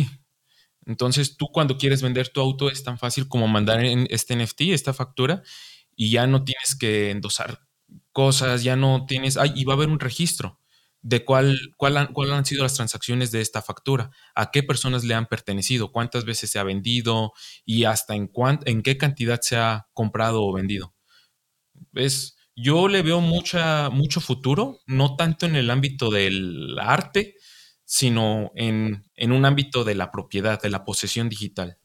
Entonces 0.85 1.37
tú 1.37 1.47
cuando 1.47 1.77
quieres 1.77 2.01
vender 2.01 2.27
tu 2.27 2.41
auto 2.41 2.69
es 2.69 2.83
tan 2.83 2.99
fácil 2.99 3.29
como 3.29 3.47
mandar 3.47 3.83
en 3.83 4.07
este 4.09 4.35
NFT, 4.35 4.61
esta 4.73 4.93
factura, 4.93 5.41
y 5.95 6.11
ya 6.11 6.27
no 6.27 6.43
tienes 6.43 6.75
que 6.75 7.11
endosar 7.11 7.61
cosas, 8.11 8.61
ya 8.61 8.75
no 8.75 9.05
tienes, 9.07 9.37
ay, 9.37 9.53
y 9.55 9.63
va 9.63 9.73
a 9.73 9.77
haber 9.77 9.89
un 9.89 10.01
registro 10.01 10.59
de 11.01 11.23
cuál, 11.23 11.57
cuál, 11.77 11.95
han, 11.95 12.07
cuál 12.07 12.33
han 12.33 12.45
sido 12.45 12.63
las 12.63 12.73
transacciones 12.73 13.31
de 13.31 13.39
esta 13.39 13.61
factura, 13.61 14.11
a 14.35 14.51
qué 14.51 14.63
personas 14.63 15.05
le 15.05 15.13
han 15.13 15.27
pertenecido, 15.27 15.93
cuántas 15.93 16.25
veces 16.25 16.49
se 16.49 16.59
ha 16.59 16.63
vendido 16.63 17.31
y 17.63 17.85
hasta 17.85 18.15
en, 18.15 18.29
en 18.65 18.81
qué 18.81 18.97
cantidad 18.97 19.39
se 19.39 19.55
ha 19.55 19.87
comprado 19.93 20.43
o 20.43 20.51
vendido 20.51 20.96
es, 21.93 22.37
yo 22.55 22.87
le 22.87 23.01
veo 23.01 23.21
mucha, 23.21 23.89
mucho 23.89 24.19
futuro, 24.19 24.79
no 24.87 25.15
tanto 25.15 25.45
en 25.45 25.55
el 25.55 25.69
ámbito 25.69 26.09
del 26.09 26.77
arte, 26.79 27.35
sino 27.85 28.51
en, 28.55 29.05
un 29.31 29.45
ámbito 29.45 29.83
de 29.83 29.95
la 29.95 30.11
propiedad, 30.11 30.61
de 30.61 30.69
la 30.69 30.83
posesión 30.83 31.29
digital. 31.29 31.77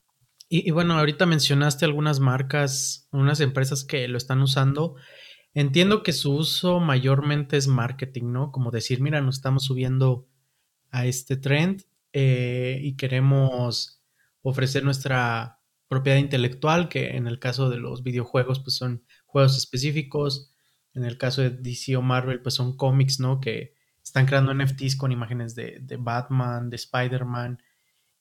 Y, 0.49 0.71
bueno, 0.71 0.99
ahorita 0.99 1.25
mencionaste 1.25 1.85
algunas 1.85 2.21
marcas, 2.21 3.09
unas 3.11 3.41
empresas 3.41 3.85
que 3.85 4.07
lo 4.09 4.19
están 4.19 4.43
usando. 4.43 4.97
Entiendo 5.55 6.03
que 6.03 6.13
su 6.13 6.35
uso 6.35 6.81
mayormente 6.81 7.57
es 7.57 7.69
marketing, 7.69 8.33
¿no? 8.33 8.51
Como 8.51 8.71
decir, 8.71 9.01
mira, 9.01 9.21
nos 9.21 9.37
estamos 9.37 9.65
subiendo 9.65 10.29
a 10.91 11.07
este 11.07 11.37
trend 11.37 11.85
eh, 12.13 12.81
y 12.83 12.97
queremos 12.97 14.03
ofrecer 14.43 14.85
nuestra 14.85 15.61
propiedad 15.89 16.19
intelectual, 16.19 16.89
que 16.89 17.17
en 17.17 17.27
el 17.27 17.39
caso 17.39 17.71
de 17.71 17.79
los 17.79 18.03
videojuegos, 18.03 18.61
pues 18.61 18.77
son 18.77 19.05
juegos 19.33 19.57
específicos. 19.57 20.53
En 20.95 21.05
el 21.05 21.19
caso 21.19 21.41
de 21.43 21.51
DC 21.51 21.97
o 21.97 22.03
Marvel, 22.03 22.43
pues 22.43 22.55
son 22.55 22.77
cómics, 22.77 23.19
¿no? 23.19 23.41
Que 23.41 23.75
están 24.05 24.27
creando 24.27 24.55
NFTs 24.55 24.97
con 24.97 25.11
imágenes 25.11 25.55
de, 25.55 25.81
Batman, 25.99 26.71
de 26.71 26.77
Spider-Man. 26.77 27.63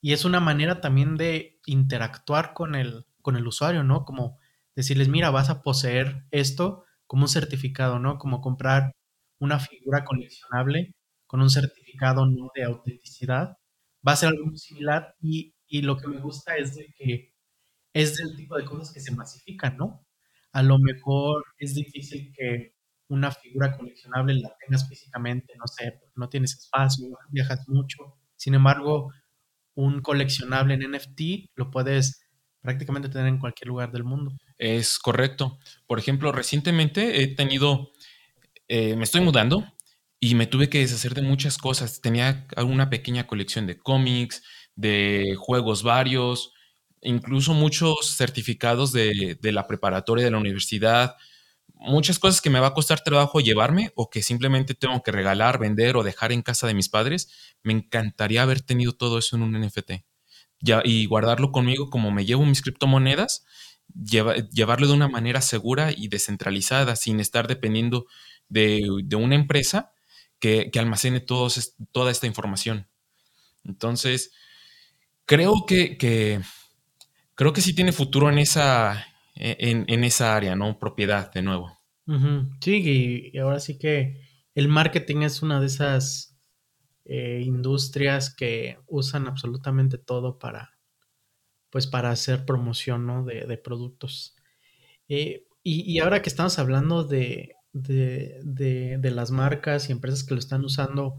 Y 0.00 0.12
es 0.12 0.24
una 0.24 0.40
manera 0.40 0.80
también 0.80 1.16
de 1.16 1.60
interactuar 1.66 2.54
con 2.54 2.74
el, 2.74 3.06
con 3.20 3.36
el 3.36 3.46
usuario, 3.46 3.84
¿no? 3.84 4.04
Como 4.04 4.38
decirles, 4.74 5.08
mira, 5.08 5.30
vas 5.30 5.50
a 5.50 5.62
poseer 5.62 6.24
esto 6.30 6.84
como 7.06 7.24
un 7.24 7.28
certificado, 7.28 7.98
¿no? 7.98 8.18
Como 8.18 8.40
comprar 8.40 8.92
una 9.38 9.58
figura 9.60 10.04
coleccionable 10.04 10.94
con 11.26 11.42
un 11.42 11.50
certificado 11.50 12.26
¿no? 12.26 12.50
de 12.54 12.64
autenticidad. 12.64 13.56
Va 14.06 14.12
a 14.12 14.16
ser 14.16 14.30
algo 14.30 14.56
similar 14.56 15.14
y, 15.20 15.54
y 15.66 15.82
lo 15.82 15.96
que 15.96 16.08
me 16.08 16.20
gusta 16.20 16.56
es 16.56 16.74
de 16.76 16.92
que 16.96 17.32
es 17.94 18.16
del 18.16 18.36
tipo 18.36 18.56
de 18.56 18.64
cosas 18.64 18.92
que 18.92 19.00
se 19.00 19.14
masifican, 19.14 19.76
¿no? 19.76 20.04
A 20.52 20.62
lo 20.62 20.78
mejor 20.78 21.44
es 21.58 21.74
difícil 21.74 22.32
que 22.36 22.74
una 23.08 23.30
figura 23.30 23.76
coleccionable 23.76 24.34
la 24.34 24.54
tengas 24.58 24.88
físicamente, 24.88 25.54
no 25.58 25.66
sé, 25.66 25.92
porque 25.92 26.14
no 26.16 26.28
tienes 26.28 26.56
espacio, 26.56 27.06
viajas 27.30 27.68
mucho. 27.68 28.18
Sin 28.36 28.54
embargo, 28.54 29.12
un 29.74 30.00
coleccionable 30.00 30.74
en 30.74 30.92
NFT 30.92 31.50
lo 31.54 31.70
puedes 31.70 32.26
prácticamente 32.60 33.08
tener 33.08 33.26
en 33.26 33.38
cualquier 33.38 33.68
lugar 33.68 33.92
del 33.92 34.04
mundo. 34.04 34.32
Es 34.56 34.98
correcto. 34.98 35.58
Por 35.86 35.98
ejemplo, 35.98 36.32
recientemente 36.32 37.22
he 37.22 37.34
tenido, 37.34 37.90
eh, 38.68 38.96
me 38.96 39.04
estoy 39.04 39.20
mudando 39.20 39.66
y 40.20 40.34
me 40.34 40.46
tuve 40.46 40.70
que 40.70 40.78
deshacer 40.78 41.14
de 41.14 41.22
muchas 41.22 41.58
cosas. 41.58 42.00
Tenía 42.00 42.46
una 42.56 42.88
pequeña 42.88 43.26
colección 43.26 43.66
de 43.66 43.78
cómics, 43.78 44.42
de 44.76 45.34
juegos 45.36 45.82
varios, 45.82 46.52
incluso 47.02 47.54
muchos 47.54 48.16
certificados 48.16 48.92
de, 48.92 49.38
la 49.42 49.66
preparatoria 49.66 50.24
de 50.24 50.30
la 50.30 50.38
universidad, 50.38 51.16
muchas 51.74 52.18
cosas 52.18 52.40
que 52.40 52.50
me 52.50 52.60
va 52.60 52.68
a 52.68 52.74
costar 52.74 53.02
trabajo 53.02 53.40
llevarme 53.40 53.92
o 53.96 54.08
que 54.08 54.22
simplemente 54.22 54.74
tengo 54.74 55.02
que 55.02 55.12
regalar, 55.12 55.58
vender 55.58 55.96
o 55.96 56.02
dejar 56.02 56.32
en 56.32 56.42
casa 56.42 56.66
de 56.66 56.74
mis 56.74 56.88
padres, 56.88 57.54
me 57.62 57.72
encantaría 57.72 58.42
haber 58.42 58.60
tenido 58.62 58.92
todo 58.92 59.18
eso 59.18 59.36
en 59.36 59.42
un 59.42 59.60
NFT 59.60 59.92
ya, 60.62 60.80
y 60.84 61.06
guardarlo 61.06 61.52
conmigo 61.52 61.90
como 61.90 62.10
me 62.10 62.24
llevo 62.24 62.46
mis 62.46 62.62
criptomonedas, 62.62 63.44
llevarlo 63.94 64.86
de 64.86 64.92
una 64.94 65.08
manera 65.08 65.42
segura 65.42 65.92
y 65.94 66.08
descentralizada, 66.08 66.96
sin 66.96 67.20
estar 67.20 67.48
dependiendo 67.48 68.06
de, 68.48 68.88
una 69.16 69.34
empresa 69.34 69.92
que, 70.38 70.70
almacene 70.76 71.20
toda 71.20 72.10
esta 72.10 72.26
información. 72.26 72.88
Entonces, 73.64 74.32
creo 75.26 75.66
que 75.66 76.40
creo 77.34 77.52
que 77.52 77.60
sí 77.60 77.74
tiene 77.74 77.92
futuro 77.92 78.30
en 78.30 78.38
esa, 78.38 79.06
e, 79.34 79.56
en, 79.60 80.04
esa 80.04 80.36
área, 80.36 80.56
¿no? 80.56 80.78
Propiedad, 80.78 81.32
de 81.32 81.42
nuevo. 81.42 81.78
Sí, 82.60 83.30
y, 83.32 83.38
ahora 83.38 83.60
sí 83.60 83.78
que 83.78 84.20
el 84.54 84.68
marketing 84.68 85.22
es 85.22 85.42
una 85.42 85.60
de 85.60 85.66
esas 85.66 86.36
eh, 87.04 87.42
industrias 87.44 88.34
que 88.34 88.78
usan 88.86 89.26
absolutamente 89.26 89.98
todo 89.98 90.38
para, 90.38 90.76
pues, 91.70 91.86
para 91.86 92.10
hacer 92.10 92.44
promoción, 92.44 93.06
¿no? 93.06 93.24
De, 93.24 93.56
productos. 93.56 94.36
Eh, 95.08 95.46
y, 95.62 95.98
ahora 96.00 96.22
que 96.22 96.28
estamos 96.28 96.58
hablando 96.58 97.04
de, 97.04 97.54
de, 97.72 98.40
de, 98.42 99.10
las 99.10 99.30
marcas 99.30 99.88
y 99.88 99.92
empresas 99.92 100.24
que 100.24 100.34
lo 100.34 100.40
están 100.40 100.64
usando, 100.64 101.16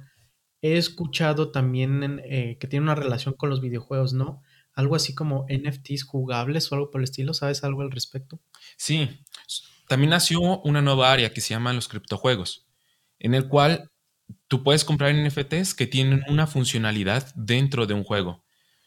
he 0.62 0.78
escuchado 0.78 1.52
también 1.52 2.22
eh, 2.26 2.58
que 2.60 2.68
tiene 2.68 2.84
una 2.84 2.96
relación 2.96 3.34
con 3.34 3.50
los 3.50 3.62
videojuegos, 3.62 4.14
¿no? 4.14 4.42
Algo 4.74 4.96
así 4.96 5.14
como 5.14 5.46
NFTs 5.50 6.04
jugables 6.04 6.72
o 6.72 6.76
algo 6.76 6.90
por 6.92 7.02
el 7.02 7.06
estilo. 7.06 7.34
¿Sabes 7.34 7.64
algo 7.64 7.82
al 7.82 7.92
respecto? 7.92 8.40
Sí, 8.78 9.10
también 9.88 10.12
nació 10.12 10.62
una 10.62 10.82
nueva 10.82 11.12
área 11.12 11.34
que 11.34 11.42
se 11.42 11.54
llama 11.54 11.74
los 11.74 11.88
criptojuegos, 11.88 12.66
en 13.20 13.36
el 13.36 13.48
cual 13.48 13.92
tú 14.48 14.64
puedes 14.64 14.86
comprar 14.86 15.14
NFTs 15.14 15.76
que 15.76 15.88
tienen 15.88 16.24
una 16.28 16.48
funcionalidad 16.48 17.32
dentro 17.36 17.86
de 17.86 17.94
un 17.94 18.04
juego. 18.04 18.44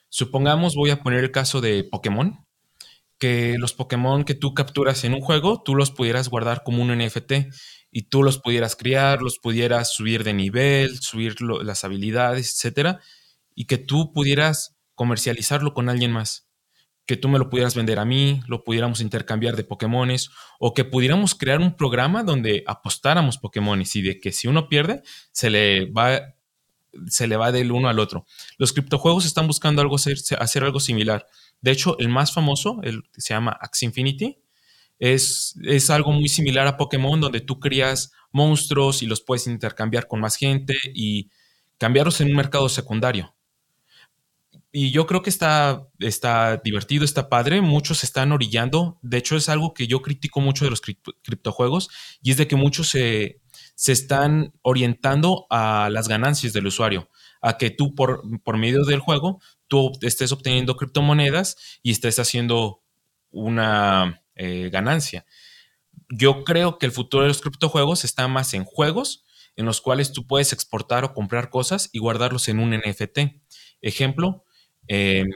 Supongamos, 0.09 0.75
voy 0.75 0.91
a 0.91 1.03
poner 1.03 1.23
el 1.23 1.31
caso 1.31 1.61
de 1.61 1.85
Pokémon, 1.85 2.47
que 3.19 3.57
los 3.59 3.73
Pokémon 3.73 4.25
que 4.25 4.35
tú 4.35 4.55
capturas 4.55 5.05
en 5.05 5.15
un 5.15 5.21
juego, 5.21 5.63
tú 5.63 5.75
los 5.75 5.91
pudieras 5.91 6.29
guardar 6.29 6.63
como 6.65 6.83
un 6.83 6.97
NFT 6.97 7.33
y 7.91 8.03
tú 8.09 8.23
los 8.23 8.39
pudieras 8.39 8.77
criar, 8.77 9.23
los 9.23 9.39
pudieras 9.39 9.93
subir 9.93 10.23
de 10.25 10.35
nivel, 10.35 10.99
subir 11.01 11.41
las 11.41 11.85
habilidades, 11.85 12.55
etcétera, 12.55 13.01
y 13.55 13.67
que 13.67 13.79
tú 13.79 14.13
pudieras 14.13 14.76
comercializarlo 14.97 15.75
con 15.75 15.89
alguien 15.89 16.11
más. 16.11 16.49
Que 17.07 17.17
tú 17.17 17.29
me 17.29 17.39
lo 17.39 17.49
pudieras 17.49 17.77
vender 17.77 18.01
a 18.01 18.05
mí, 18.05 18.41
lo 18.49 18.65
pudiéramos 18.65 19.01
intercambiar 19.01 19.55
de 19.55 19.63
Pokémones, 19.63 20.31
o 20.59 20.75
que 20.75 20.85
pudiéramos 20.85 21.37
crear 21.37 21.61
un 21.61 21.77
programa 21.77 22.25
donde 22.25 22.65
apostáramos 22.67 23.39
Pokémones 23.39 23.95
y 23.95 24.03
de 24.03 24.19
que 24.19 24.33
si 24.33 24.49
uno 24.49 24.69
pierde, 24.69 25.03
se 25.31 25.51
le 25.51 25.87
va, 25.93 26.21
se 27.07 27.29
le 27.29 27.37
va 27.37 27.53
del 27.53 27.71
uno 27.71 27.89
al 27.89 28.01
otro. 28.01 28.27
Los 28.59 28.73
criptojuegos 28.73 29.25
están 29.25 29.47
buscando 29.47 29.83
algo, 29.83 29.95
hacer, 29.95 30.65
algo 30.65 30.81
similar. 30.81 31.27
De 31.61 31.71
hecho, 31.71 31.97
el 32.01 32.09
más 32.09 32.33
famoso, 32.33 32.81
el 32.83 33.05
se 33.17 33.35
llama 33.35 33.57
Axie 33.61 33.87
Infinity, 33.87 34.41
es, 34.99 35.55
es 35.63 35.91
algo 35.91 36.11
muy 36.11 36.29
similar 36.29 36.67
a 36.67 36.77
Pokémon, 36.77 37.21
donde 37.21 37.41
tú 37.41 37.61
crías 37.61 38.11
monstruos 38.33 39.03
y 39.03 39.07
los 39.07 39.21
puedes 39.21 39.47
intercambiar 39.47 40.09
con 40.09 40.21
más 40.21 40.37
gente 40.37 40.75
y 40.93 41.31
cambiarlos 41.79 42.21
en 42.21 42.31
un 42.31 42.37
mercado 42.37 42.69
secundario. 42.69 43.36
Y 44.79 44.91
yo 44.91 45.07
creo 45.07 45.23
que 45.23 45.31
está, 45.31 45.89
está 46.01 46.59
divertido, 46.59 47.07
está 47.07 47.31
padre. 47.31 47.63
Muchos 47.63 48.01
se 48.01 48.05
están 48.05 48.31
orillando. 48.31 48.99
De 49.01 49.17
hecho, 49.17 49.35
es 49.35 49.49
algo 49.49 49.73
que 49.73 49.87
yo 49.87 50.03
critico 50.03 50.43
mucho 50.43 50.67
de 50.67 50.71
los 50.71 50.83
criptojuegos 50.83 51.89
y 52.21 52.33
es 52.33 52.37
de 52.37 52.47
que 52.47 52.57
muchos 52.57 52.91
se, 52.91 53.41
se 53.75 53.93
están 53.93 54.53
orientando 54.61 55.47
a 55.49 55.89
las 55.91 56.09
ganancias 56.09 56.53
del 56.53 56.67
usuario, 56.67 57.09
a 57.41 57.57
que 57.57 57.71
tú 57.71 57.95
por, 57.95 58.21
por 58.43 58.59
medio 58.59 58.85
del 58.85 59.01
juego, 59.01 59.41
tú 59.67 59.93
estés 60.03 60.31
obteniendo 60.31 60.77
criptomonedas 60.77 61.57
y 61.83 61.93
estés 61.93 62.19
haciendo 62.19 62.83
una, 63.31 64.23
eh, 64.35 64.69
ganancia. 64.71 65.25
Yo 66.11 66.45
creo 66.45 66.77
que 66.77 66.85
el 66.85 66.93
futuro 66.93 67.23
de 67.23 67.29
los 67.29 67.41
criptojuegos 67.41 68.05
está 68.05 68.29
más 68.29 68.53
en 68.53 68.65
juegos 68.65 69.25
en 69.57 69.65
los 69.65 69.81
cuales 69.81 70.13
tú 70.13 70.27
puedes 70.27 70.53
exportar 70.53 71.03
o 71.05 71.15
comprar 71.15 71.49
cosas 71.49 71.89
y 71.93 71.99
guardarlos 71.99 72.49
en 72.49 72.59
un 72.59 72.77
NFT. 72.77 73.41
Ejemplo, 73.81 74.45
em, 74.89 75.27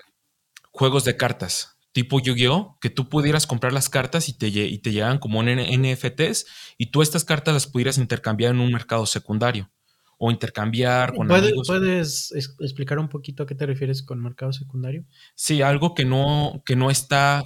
juegos 0.72 1.04
de 1.04 1.16
cartas 1.16 1.76
tipo 1.92 2.20
Yu-Gi-Oh, 2.20 2.78
que 2.80 2.90
tú 2.90 3.08
pudieras 3.08 3.46
comprar 3.46 3.72
las 3.72 3.88
cartas 3.88 4.28
y 4.28 4.38
te, 4.38 4.48
y 4.48 4.78
te 4.78 4.92
llegan 4.92 5.18
como 5.18 5.42
NFTs 5.42 6.46
y 6.78 6.86
tú 6.90 7.02
estas 7.02 7.24
cartas 7.24 7.54
las 7.54 7.66
pudieras 7.66 7.98
intercambiar 7.98 8.54
en 8.54 8.60
un 8.60 8.72
mercado 8.72 9.06
secundario 9.06 9.70
o 10.18 10.30
intercambiar 10.30 11.14
con 11.14 11.32
amigos. 11.32 11.66
¿Puedes 11.66 12.32
explicar 12.60 12.98
un 12.98 13.08
poquito 13.08 13.42
a 13.42 13.46
qué 13.46 13.54
te 13.54 13.66
refieres 13.66 14.02
con 14.02 14.22
mercado 14.22 14.52
secundario? 14.52 15.04
Sí, 15.34 15.62
algo 15.62 15.94
que 15.94 16.04
no, 16.04 16.62
que 16.66 16.76
no 16.76 16.90
está 16.90 17.42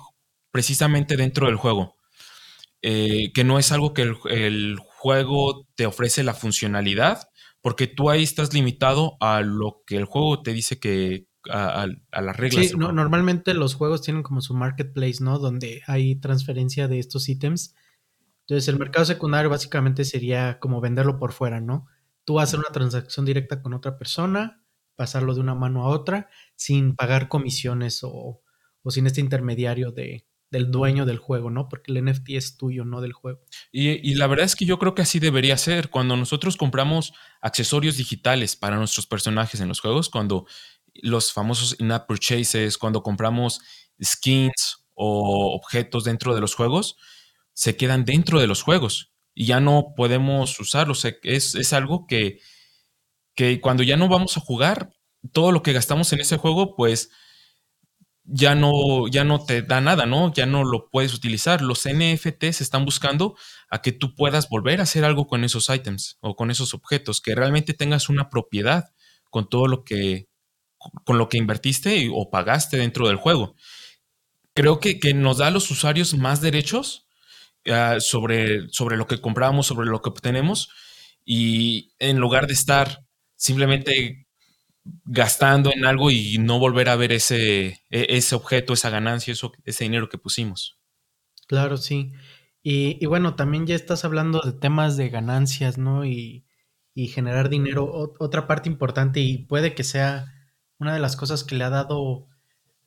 precisamente 0.51 1.17
dentro 1.17 1.47
del 1.47 1.57
juego. 1.57 1.97
Eh, 2.83 3.33
que 3.33 3.45
no 3.45 3.59
es 3.59 3.73
algo 3.73 3.95
que 3.95 4.03
el, 4.03 4.77
juego 4.79 5.67
te 5.75 5.87
ofrece 5.87 6.23
la 6.23 6.35
funcionalidad, 6.35 7.29
porque 7.61 7.87
tú 7.87 8.11
ahí 8.11 8.23
estás 8.23 8.53
limitado 8.53 9.17
a 9.21 9.41
lo 9.41 9.83
que 9.87 9.97
el 9.97 10.05
juego 10.05 10.43
te 10.43 10.53
dice 10.53 10.79
que 10.79 11.27
a, 11.51 11.87
las 11.87 12.37
reglas. 12.37 12.69
Sí, 12.69 12.77
normalmente 12.77 13.55
los 13.55 13.75
juegos 13.75 14.03
tienen 14.03 14.23
como 14.23 14.41
su 14.41 14.55
marketplace, 14.55 15.23
¿no? 15.23 15.39
Donde 15.39 15.83
hay 15.87 16.17
transferencia 16.17 16.89
de 16.89 16.99
estos 16.99 17.29
ítems. 17.29 17.75
Entonces 18.41 18.69
el 18.69 18.79
mercado 18.79 19.05
secundario 19.05 19.51
básicamente 19.51 20.05
sería 20.05 20.59
como 20.59 20.81
venderlo 20.81 21.19
por 21.19 21.33
fuera, 21.33 21.61
¿no? 21.61 21.87
Tú 22.25 22.41
hacer 22.41 22.59
una 22.59 22.69
transacción 22.73 23.27
directa 23.27 23.63
con 23.63 23.75
otra 23.75 23.99
persona, 23.99 24.63
pasarlo 24.97 25.35
de 25.35 25.41
una 25.41 25.55
mano 25.55 25.85
a 25.85 25.89
otra, 25.89 26.29
sin 26.57 26.95
pagar 26.95 27.29
comisiones 27.29 28.01
o 28.03 28.43
sin 28.89 29.07
este 29.07 29.21
intermediario 29.21 29.93
de, 29.93 30.27
del 30.55 30.71
dueño 30.71 31.05
del 31.05 31.19
juego, 31.19 31.51
¿no? 31.51 31.69
Porque 31.69 31.93
el 31.93 32.05
NFT 32.05 32.31
es 32.31 32.57
tuyo, 32.57 32.85
no 32.85 33.01
del 33.01 33.13
juego. 33.13 33.41
Y, 33.73 34.15
la 34.15 34.29
verdad 34.29 34.47
es 34.47 34.55
que 34.55 34.65
yo 34.65 34.79
creo 34.79 34.95
que 34.95 35.03
así 35.03 35.19
debería 35.19 35.57
ser. 35.57 35.91
Cuando 35.91 36.17
nosotros 36.17 36.57
compramos 36.57 37.13
accesorios 37.41 37.97
digitales 37.97 38.55
para 38.55 38.77
nuestros 38.77 39.07
personajes 39.07 39.61
en 39.61 39.69
los 39.69 39.81
juegos, 39.81 40.09
cuando 40.09 40.47
los 40.95 41.33
famosos 41.33 41.77
in-app 41.79 42.07
purchases, 42.07 42.79
cuando 42.79 43.03
compramos 43.03 43.61
skins 44.03 44.85
o 44.95 45.55
objetos 45.55 46.05
dentro 46.05 46.35
de 46.35 46.41
los 46.41 46.55
juegos, 46.55 46.97
se 47.53 47.77
quedan 47.77 48.05
dentro 48.05 48.41
de 48.41 48.47
los 48.47 48.63
juegos 48.63 49.13
y 49.35 49.47
ya 49.47 49.61
no 49.61 49.95
podemos 49.97 50.59
usarlos. 50.61 51.05
Es, 51.23 51.55
es 51.55 51.73
algo 51.73 52.07
que, 52.07 52.39
que 53.35 53.61
cuando 53.61 53.83
ya 53.83 53.97
no 53.97 54.09
vamos 54.09 54.37
a 54.37 54.41
jugar, 54.41 54.91
todo 55.33 55.53
lo 55.53 55.63
que 55.63 55.73
gastamos 55.73 56.13
en 56.13 56.21
ese 56.21 56.37
juego, 56.37 56.77
pues 56.77 57.11
ya 58.25 58.55
no, 58.55 59.07
ya 59.09 59.25
no 59.25 59.45
te 59.45 59.63
da 59.63 59.81
nada, 59.81 60.07
¿no? 60.07 60.33
Ya 60.33 60.47
no 60.47 60.65
lo 60.65 60.89
puedes 60.91 61.15
utilizar. 61.15 61.61
Los 61.61 61.87
NFTs 61.87 62.61
están 62.61 62.85
buscando 62.85 63.37
a 63.71 63.83
que 63.83 63.93
tú 63.93 64.15
puedas 64.15 64.49
volver 64.49 64.81
a 64.81 64.85
hacer 64.85 65.05
algo 65.05 65.27
con 65.27 65.45
esos 65.45 65.69
items 65.69 66.19
o 66.21 66.35
con 66.35 66.51
esos 66.51 66.75
objetos, 66.75 67.21
que 67.21 67.35
realmente 67.35 67.75
tengas 67.75 68.09
una 68.09 68.31
propiedad 68.31 68.93
con 69.31 69.49
todo 69.49 69.67
lo 69.67 69.85
que, 69.85 70.29
con 71.05 71.19
lo 71.19 71.29
que 71.29 71.39
invertiste 71.39 72.09
o 72.13 72.31
pagaste 72.31 72.77
dentro 72.77 73.09
del 73.09 73.17
juego. 73.17 73.55
Creo 74.55 74.81
que, 74.81 74.99
nos 75.15 75.39
da 75.39 75.49
a 75.49 75.51
los 75.51 75.71
usuarios 75.71 76.15
más 76.15 76.41
derechos 76.41 77.07
ah, 77.67 77.97
sobre, 77.99 78.69
sobre 78.71 78.97
lo 78.97 79.07
que 79.07 79.21
compramos, 79.21 79.67
sobre 79.67 79.89
lo 79.89 80.01
que 80.01 80.11
obtenemos, 80.11 80.69
y 81.25 81.93
en 81.99 82.19
lugar 82.19 82.47
de 82.47 82.53
estar 82.53 83.05
simplemente 83.37 84.27
gastando 85.05 85.73
en 85.73 85.87
algo 85.87 86.11
y 86.11 86.39
no 86.39 86.59
volver 86.59 86.89
a 86.89 86.97
ver 86.97 87.13
ese, 87.13 87.67
e, 87.91 88.07
ese 88.11 88.35
objeto, 88.35 88.75
esa 88.75 88.91
ganancia, 88.91 89.33
eso, 89.33 89.53
ese 89.65 89.85
dinero 89.85 90.09
que 90.09 90.19
pusimos. 90.19 90.79
Claro, 91.47 91.77
sí. 91.77 92.13
Y, 92.63 93.05
bueno, 93.07 93.35
también 93.35 93.67
ya 93.67 93.75
estás 93.75 94.07
hablando 94.07 94.41
de 94.41 94.53
temas 94.53 94.97
de 94.97 95.11
ganancias, 95.11 95.77
¿no? 95.77 96.05
Y, 96.07 96.47
generar 96.95 97.49
dinero. 97.49 97.91
otra 98.19 98.47
parte 98.47 98.69
importante 98.69 99.21
y 99.21 99.39
puede 99.39 99.75
que 99.75 99.85
sea 99.85 100.34
una 100.79 100.95
de 100.95 101.01
las 101.01 101.17
cosas 101.17 101.45
que 101.45 101.55
le 101.55 101.65
ha 101.65 101.71
dado 101.71 102.29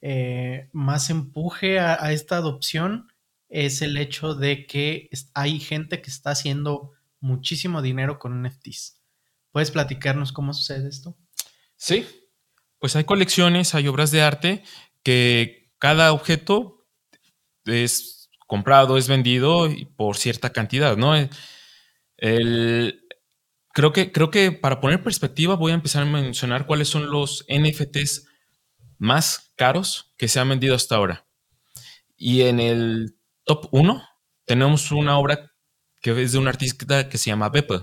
eh, 0.02 0.70
más 0.74 1.10
empuje 1.10 1.80
a, 1.80 2.04
a, 2.04 2.12
esta 2.12 2.38
adopción 2.38 3.12
es 3.50 3.82
el 3.82 3.98
hecho 3.98 4.36
de 4.36 4.66
que 4.68 5.10
hay 5.34 5.60
gente 5.60 6.02
que 6.02 6.10
está 6.10 6.32
haciendo 6.32 6.92
muchísimo 7.20 7.82
dinero 7.82 8.20
con 8.20 8.44
NFTs. 8.44 9.02
¿Puedes 9.52 9.72
platicarnos 9.72 10.32
cómo 10.32 10.54
sucede 10.54 10.88
esto? 10.88 11.18
Sí, 11.76 12.06
pues 12.80 12.96
hay 12.96 13.06
colecciones, 13.06 13.74
hay 13.74 13.88
obras 13.88 14.12
de 14.12 14.22
arte 14.22 14.64
que 15.04 15.72
cada 15.80 16.12
objeto 16.12 16.86
es 17.66 18.30
comprado, 18.48 18.98
es 18.98 19.08
vendido 19.08 19.70
por 19.96 20.18
cierta 20.18 20.52
cantidad, 20.52 20.98
¿no? 20.98 21.14
Creo, 23.78 23.94
que, 23.94 24.12
creo 24.12 24.32
que 24.32 24.52
para 24.52 24.82
poner 24.82 25.04
perspectiva 25.04 25.54
voy 25.54 25.72
a 25.72 25.76
empezar 25.76 26.02
a 26.02 26.06
mencionar 26.08 26.66
cuáles 26.66 26.88
son 26.88 27.12
los 27.12 27.46
NFTs 27.48 28.26
más 28.98 29.54
caros 29.56 30.16
que 30.18 30.28
se 30.28 30.40
han 30.40 30.50
vendido 30.50 30.74
hasta 30.74 30.96
ahora. 30.96 31.28
Y 32.18 32.42
en 32.42 32.60
el 32.60 33.20
top 33.44 33.68
1 33.70 34.02
tenemos 34.46 34.92
una 34.92 35.20
obra 35.20 35.52
que 36.02 36.20
es 36.24 36.32
de 36.32 36.40
un 36.40 36.48
artista 36.48 37.08
que 37.08 37.20
se 37.20 37.30
llama 37.30 37.50
Beppe, 37.50 37.82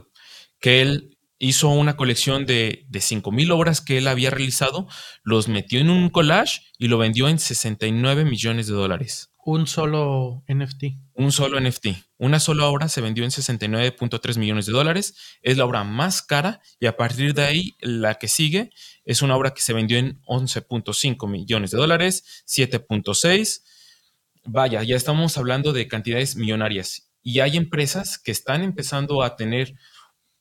que 0.59 0.83
él 0.83 1.17
hizo 1.39 1.69
una 1.69 1.97
colección 1.97 2.45
de, 2.45 2.87
de 2.89 2.99
5.000 2.99 3.53
obras 3.53 3.81
que 3.81 3.99
él 3.99 4.09
había 4.09 4.31
realizado, 4.31 4.89
los 5.23 5.47
metió 5.47 5.79
en 5.79 5.91
un 5.91 6.11
collage 6.11 6.63
y 6.77 6.89
lo 6.89 6.99
vendió 6.99 7.29
en 7.29 7.39
69 7.39 8.25
millones 8.25 8.67
de 8.67 8.75
dólares. 8.75 9.33
Un 9.47 9.67
solo 9.67 10.43
NFT. 10.49 10.85
Un 11.15 11.31
solo 11.31 11.61
NFT. 11.61 11.89
Una 12.17 12.41
sola 12.41 12.67
obra 12.67 12.89
se 12.89 13.03
vendió 13.03 13.25
en 13.25 13.31
69.3 13.31 14.39
millones 14.39 14.65
de 14.65 14.73
dólares. 14.73 15.15
Es 15.43 15.59
la 15.59 15.67
obra 15.67 15.85
más 15.85 16.23
cara 16.23 16.63
y 16.81 16.87
a 16.87 16.97
partir 16.97 17.35
de 17.35 17.45
ahí 17.45 17.77
la 17.81 18.15
que 18.15 18.29
sigue 18.29 18.71
es 19.05 19.21
una 19.21 19.37
obra 19.37 19.53
que 19.53 19.61
se 19.61 19.75
vendió 19.75 19.99
en 19.99 20.23
11.5 20.23 21.29
millones 21.29 21.73
de 21.73 21.77
dólares, 21.77 22.45
7.6. 22.47 23.63
Vaya, 24.45 24.83
ya 24.83 24.97
estamos 24.97 25.37
hablando 25.37 25.73
de 25.75 25.89
cantidades 25.89 26.37
millonarias. 26.37 27.11
Y 27.23 27.41
hay 27.41 27.57
empresas 27.59 28.19
que 28.19 28.31
están 28.31 28.63
empezando 28.63 29.23
a 29.23 29.37
tener 29.37 29.75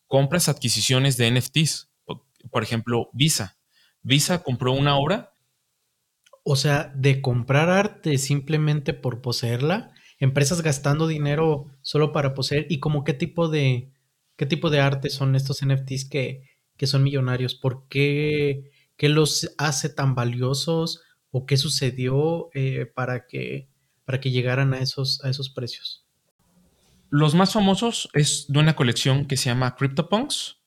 compras, 0.07 0.47
adquisiciones 0.47 1.17
de 1.17 1.29
NFTs. 1.31 1.89
Por 2.51 2.63
ejemplo, 2.63 3.09
Visa. 3.13 3.57
Visa 4.01 4.43
compró 4.43 4.73
una 4.73 4.95
obra. 4.97 5.32
O 6.43 6.55
sea, 6.55 6.91
de 6.95 7.21
comprar 7.21 7.69
arte 7.69 8.17
simplemente 8.17 8.93
por 8.93 9.21
poseerla, 9.21 9.91
empresas 10.19 10.61
gastando 10.61 11.07
dinero 11.07 11.67
solo 11.81 12.11
para 12.11 12.33
poseer 12.33 12.67
y 12.69 12.79
como 12.79 13.03
qué 13.03 13.13
tipo 13.13 13.47
de 13.49 13.93
qué 14.35 14.45
tipo 14.45 14.69
de 14.69 14.79
arte 14.79 15.09
son 15.09 15.35
estos 15.35 15.63
NFTs 15.65 16.05
que, 16.09 16.43
que 16.77 16.87
son 16.87 17.03
millonarios? 17.03 17.55
¿Por 17.55 17.87
qué, 17.87 18.71
qué 18.97 19.09
los 19.09 19.53
hace 19.57 19.89
tan 19.89 20.15
valiosos 20.15 21.01
o 21.31 21.45
qué 21.45 21.57
sucedió 21.57 22.49
eh, 22.53 22.85
para, 22.85 23.25
que, 23.27 23.69
para 24.05 24.19
que 24.19 24.31
llegaran 24.31 24.73
a 24.73 24.79
esos, 24.79 25.23
a 25.23 25.29
esos 25.29 25.49
precios? 25.49 26.05
Los 27.09 27.35
más 27.35 27.53
famosos 27.53 28.09
es 28.13 28.45
de 28.47 28.59
una 28.59 28.75
colección 28.75 29.27
que 29.27 29.37
se 29.37 29.49
llama 29.49 29.75
CryptoPunks. 29.75 30.59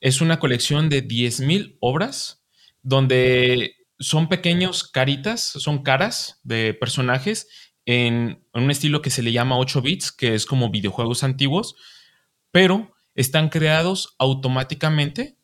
Es 0.00 0.20
una 0.20 0.40
colección 0.40 0.88
de 0.88 1.06
10.000 1.06 1.76
obras 1.80 2.44
donde 2.82 3.76
son 4.02 4.28
pequeños 4.28 4.84
caritas, 4.84 5.40
son 5.42 5.82
caras 5.82 6.40
de 6.42 6.74
personajes 6.74 7.46
en, 7.86 8.44
un 8.52 8.70
estilo 8.70 9.00
que 9.00 9.10
se 9.10 9.22
le 9.22 9.32
llama 9.32 9.58
8 9.58 9.80
bits, 9.80 10.12
que 10.12 10.34
es 10.34 10.44
como 10.44 10.70
videojuegos 10.70 11.22
antiguos, 11.22 11.76
pero 12.50 12.92
están 13.14 13.48
creados 13.48 14.14
automáticamente 14.18 15.36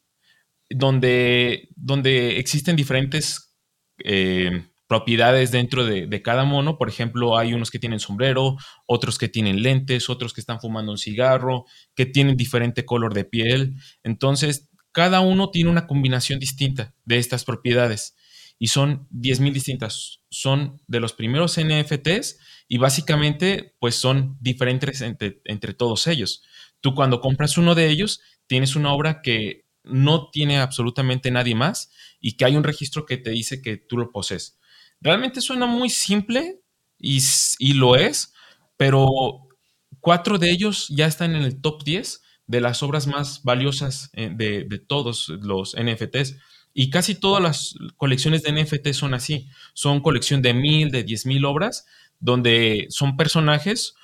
donde, 0.71 1.68
donde 1.77 2.38
existen 2.38 2.77
diferentes 2.77 3.57
eh, 4.05 4.66
propiedades 4.87 5.51
dentro 5.53 5.85
de, 5.85 6.07
de, 6.07 6.23
cada 6.23 6.44
mono. 6.44 6.79
Por 6.79 6.88
ejemplo, 6.88 7.38
hay 7.38 7.55
unos 7.55 7.71
que 7.71 7.79
tienen 7.79 8.01
sombrero, 8.01 8.57
otros 8.87 9.18
que 9.18 9.29
tienen 9.29 9.62
lentes, 9.62 10.11
otros 10.11 10.33
que 10.33 10.40
están 10.40 10.61
fumando 10.61 10.92
un 10.92 10.99
cigarro, 10.99 11.64
que 11.94 12.07
tienen 12.07 12.37
diferente 12.37 12.85
color 12.85 13.14
de 13.14 13.25
piel. 13.25 13.75
Entonces, 14.03 14.68
cada 14.92 15.21
uno 15.21 15.51
tiene 15.51 15.71
una 15.71 15.87
combinación 15.87 16.40
distinta 16.40 16.94
de 17.05 17.18
estas 17.18 17.44
propiedades 17.44 18.16
y 18.59 18.68
son 18.68 19.09
10.000 19.11 19.53
distintas. 19.53 20.21
Son 20.31 20.81
de 20.87 21.01
los 21.01 21.12
primeros 21.12 21.59
NFTs 21.59 22.38
y 22.68 22.79
básicamente 22.79 23.75
pues 23.79 23.94
son 23.94 24.37
diferentes 24.40 25.01
entre, 25.01 25.40
entre, 25.44 25.75
todos 25.75 26.07
ellos. 26.07 26.42
Tú 26.81 26.94
cuando 26.94 27.21
compras 27.21 27.57
uno 27.57 27.75
de 27.75 27.88
ellos 27.88 28.21
tienes 28.47 28.77
una 28.77 28.92
obra 28.92 29.23
que 29.23 29.66
no 29.85 30.31
tiene 30.31 30.59
absolutamente 30.59 31.31
nadie 31.31 31.55
más 31.55 31.90
y 32.21 32.37
que 32.37 32.44
hay 32.44 32.57
un 32.57 32.64
registro 32.64 33.07
que 33.07 33.16
te 33.16 33.31
dice 33.31 33.62
que 33.62 33.77
tú 33.77 33.97
lo 33.97 34.11
posees. 34.11 34.59
Realmente 35.01 35.40
suena 35.40 35.66
muy 35.66 35.90
simple 35.90 36.61
y, 36.99 37.23
y 37.59 37.75
lo 37.75 37.97
es, 37.97 38.35
pero 38.77 39.09
cuatro 40.01 40.38
de 40.38 40.51
ellos 40.51 40.88
ya 40.88 41.07
están 41.07 41.37
en 41.37 41.42
el 41.42 41.61
top 41.61 41.85
10 41.85 42.23
de 42.47 42.61
las 42.61 42.83
obras 42.83 43.07
más 43.07 43.42
valiosas 43.44 44.11
eh, 44.14 44.31
de, 44.35 44.64
de 44.64 44.79
todos 44.79 45.29
los 45.29 45.77
NFTs. 45.77 46.37
Y 46.74 46.90
casi 46.90 47.14
todas 47.14 47.42
las 47.42 47.74
colecciones 47.96 48.42
de 48.42 48.52
NFT 48.52 48.92
son 48.92 49.14
así. 49.14 49.48
Son 49.74 50.00
colección 50.00 50.42
de 50.42 50.54
mil, 50.54 50.90
de 50.90 51.02
diez 51.02 51.26
mil 51.26 51.44
obras, 51.44 51.87
donde 52.20 52.87
son 52.90 53.16
personajes 53.16 53.94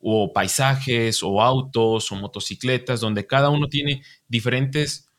o 0.00 0.32
paisajes 0.32 1.22
o 1.22 1.42
autos 1.42 2.10
o 2.10 2.16
motocicletas, 2.16 3.00
donde 3.00 3.26
cada 3.26 3.50
uno 3.50 3.68
tiene 3.68 4.02
diferentes 4.28 5.10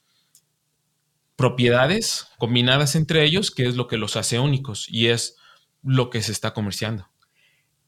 propiedades 1.36 2.28
combinadas 2.38 2.96
entre 2.96 3.24
ellos, 3.24 3.52
que 3.52 3.66
es 3.66 3.76
lo 3.76 3.88
que 3.88 3.98
los 3.98 4.16
hace 4.16 4.40
únicos 4.40 4.88
y 4.90 5.08
es 5.08 5.38
lo 5.84 6.10
que 6.10 6.22
se 6.22 6.32
está 6.32 6.54
comerciando. 6.54 7.10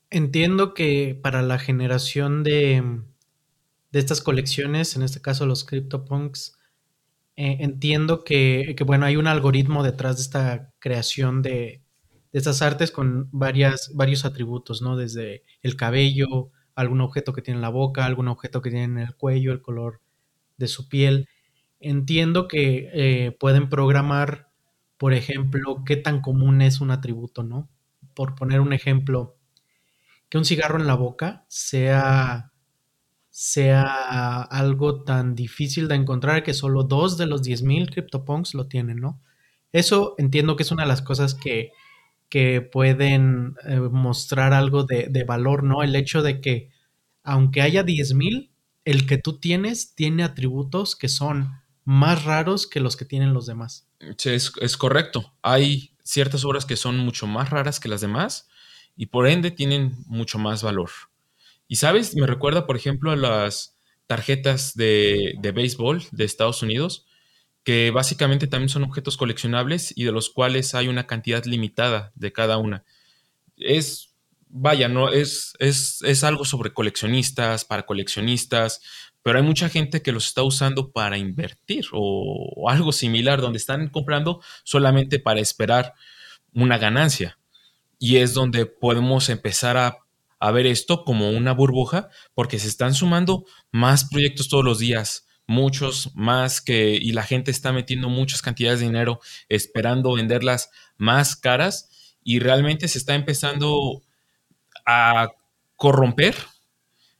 Entiendo 0.09 0.73
que 0.73 1.19
para 1.21 1.41
la 1.41 1.59
generación 1.59 2.43
de, 2.43 3.01
de 3.91 3.99
estas 3.99 4.21
colecciones, 4.21 4.95
en 4.95 5.03
este 5.03 5.21
caso 5.21 5.45
los 5.45 5.63
CryptoPunks, 5.63 6.57
eh, 7.35 7.57
entiendo 7.61 8.23
que, 8.23 8.75
bueno, 8.85 9.05
hay 9.05 9.15
un 9.15 9.27
algoritmo 9.27 9.83
detrás 9.83 10.17
de 10.17 10.21
esta 10.21 10.71
creación 10.79 11.41
de, 11.41 11.81
estas 12.31 12.61
artes 12.61 12.91
con 12.91 13.29
varias, 13.31 13.91
varios 13.93 14.25
atributos, 14.25 14.81
¿no? 14.81 14.95
Desde 14.95 15.43
el 15.61 15.75
cabello, 15.75 16.51
algún 16.75 17.01
objeto 17.01 17.33
que 17.33 17.41
tiene 17.41 17.57
en 17.57 17.61
la 17.61 17.69
boca, 17.69 18.05
algún 18.05 18.27
objeto 18.27 18.61
que 18.61 18.69
tiene 18.71 18.85
en 18.85 18.97
el 18.97 19.15
cuello, 19.15 19.51
el 19.51 19.61
color 19.61 20.01
de 20.57 20.67
su 20.67 20.89
piel. 20.89 21.27
Entiendo 21.79 22.47
que 22.47 22.89
eh, 22.93 23.31
pueden 23.39 23.69
programar, 23.69 24.49
por 24.97 25.13
ejemplo, 25.13 25.83
qué 25.85 25.95
tan 25.97 26.21
común 26.21 26.61
es 26.61 26.81
un 26.81 26.91
atributo, 26.91 27.43
¿no? 27.43 27.69
Por 28.13 28.35
poner 28.35 28.61
un 28.61 28.73
ejemplo, 28.73 29.37
que 30.29 30.37
un 30.37 30.45
cigarro 30.45 30.79
en 30.79 30.87
la 30.87 30.95
boca 30.95 31.45
sea 31.49 32.52
sea 33.35 34.43
algo 34.43 35.01
tan 35.01 35.33
difícil 35.33 35.87
de 35.87 35.95
encontrar 35.95 36.43
que 36.43 36.53
solo 36.53 36.83
dos 36.83 37.17
de 37.17 37.25
los 37.25 37.41
10.000 37.41 37.89
CryptoPunks 37.89 38.53
lo 38.53 38.67
tienen, 38.67 38.97
¿no? 38.97 39.19
Eso 39.71 40.13
entiendo 40.19 40.55
que 40.55 40.61
es 40.61 40.71
una 40.71 40.83
de 40.83 40.89
las 40.89 41.01
cosas 41.01 41.33
que, 41.33 41.71
que 42.29 42.61
pueden 42.61 43.55
eh, 43.65 43.79
mostrar 43.79 44.53
algo 44.53 44.83
de, 44.83 45.07
de, 45.09 45.23
valor, 45.23 45.63
¿no? 45.63 45.81
El 45.81 45.95
hecho 45.95 46.21
de 46.21 46.41
que 46.41 46.69
aunque 47.23 47.63
haya 47.63 47.83
10.000, 47.83 48.51
el 48.85 49.07
que 49.07 49.17
tú 49.17 49.39
tienes 49.39 49.95
tiene 49.95 50.23
atributos 50.23 50.95
que 50.95 51.09
son 51.09 51.59
más 51.85 52.25
raros 52.25 52.67
que 52.67 52.81
los 52.81 52.95
que 52.95 53.05
tienen 53.05 53.33
los 53.33 53.47
demás. 53.47 53.87
Sí, 54.15 54.29
es, 54.29 54.51
es 54.61 54.77
correcto. 54.77 55.33
Hay 55.41 55.95
ciertas 56.03 56.45
obras 56.45 56.67
que 56.67 56.75
son 56.75 56.99
mucho 56.99 57.25
más 57.25 57.49
raras 57.49 57.79
que 57.79 57.89
las 57.89 58.01
demás 58.01 58.47
y 58.95 59.07
por 59.07 59.27
ende 59.27 59.49
tienen 59.49 59.95
mucho 60.05 60.37
más 60.37 60.61
valor. 60.61 60.91
Y 61.67 61.77
sabes, 61.77 62.15
me 62.15 62.27
recuerda, 62.27 62.65
por 62.65 62.75
ejemplo, 62.75 63.11
a 63.11 63.15
las 63.15 63.77
tarjetas 64.07 64.75
de, 64.75 65.35
de 65.39 65.51
béisbol 65.51 66.03
de 66.11 66.25
Estados 66.25 66.61
Unidos, 66.61 67.05
que 67.63 67.91
básicamente 67.91 68.47
también 68.47 68.69
son 68.69 68.83
objetos 68.83 69.17
coleccionables 69.17 69.93
y 69.95 70.03
de 70.03 70.11
los 70.11 70.29
cuales 70.29 70.75
hay 70.75 70.87
una 70.87 71.07
cantidad 71.07 71.43
limitada 71.45 72.11
de 72.15 72.33
cada 72.33 72.57
una. 72.57 72.83
Es, 73.55 74.13
vaya, 74.49 74.89
no, 74.89 75.09
es, 75.09 75.53
es, 75.59 76.01
es 76.03 76.23
algo 76.23 76.45
sobre 76.45 76.73
coleccionistas, 76.73 77.63
para 77.63 77.85
coleccionistas, 77.85 78.81
pero 79.21 79.37
hay 79.37 79.45
mucha 79.45 79.69
gente 79.69 80.01
que 80.01 80.11
los 80.11 80.27
está 80.27 80.43
usando 80.43 80.91
para 80.91 81.17
invertir 81.17 81.85
o, 81.93 82.51
o 82.55 82.69
algo 82.69 82.91
similar, 82.91 83.39
donde 83.39 83.57
están 83.57 83.87
comprando 83.87 84.41
solamente 84.65 85.19
para 85.19 85.39
esperar 85.39 85.93
una 86.53 86.77
ganancia. 86.77 87.39
Y 87.97 88.17
es 88.17 88.33
donde 88.33 88.65
podemos 88.65 89.29
empezar 89.29 89.77
a 89.77 90.02
a 90.43 90.51
ver 90.51 90.67
esto 90.67 91.05
como 91.05 91.29
una 91.29 91.53
burbuja 91.53 92.09
porque 92.33 92.59
se 92.59 92.67
están 92.67 92.93
sumando 92.93 93.45
más 93.71 94.09
proyectos 94.09 94.49
todos 94.49 94.65
los 94.65 94.77
días, 94.77 95.25
muchos 95.47 96.11
más 96.15 96.59
que 96.59 96.99
y 97.01 97.13
la 97.13 97.23
gente 97.23 97.49
está 97.49 97.71
metiendo 97.71 98.09
muchas 98.09 98.41
cantidades 98.41 98.81
de 98.81 98.87
dinero 98.87 99.21
esperando 99.47 100.15
venderlas 100.15 100.69
más 100.97 101.37
caras 101.37 102.17
y 102.25 102.39
realmente 102.39 102.89
se 102.89 102.97
está 102.97 103.15
empezando 103.15 104.01
a 104.85 105.29
corromper 105.77 106.35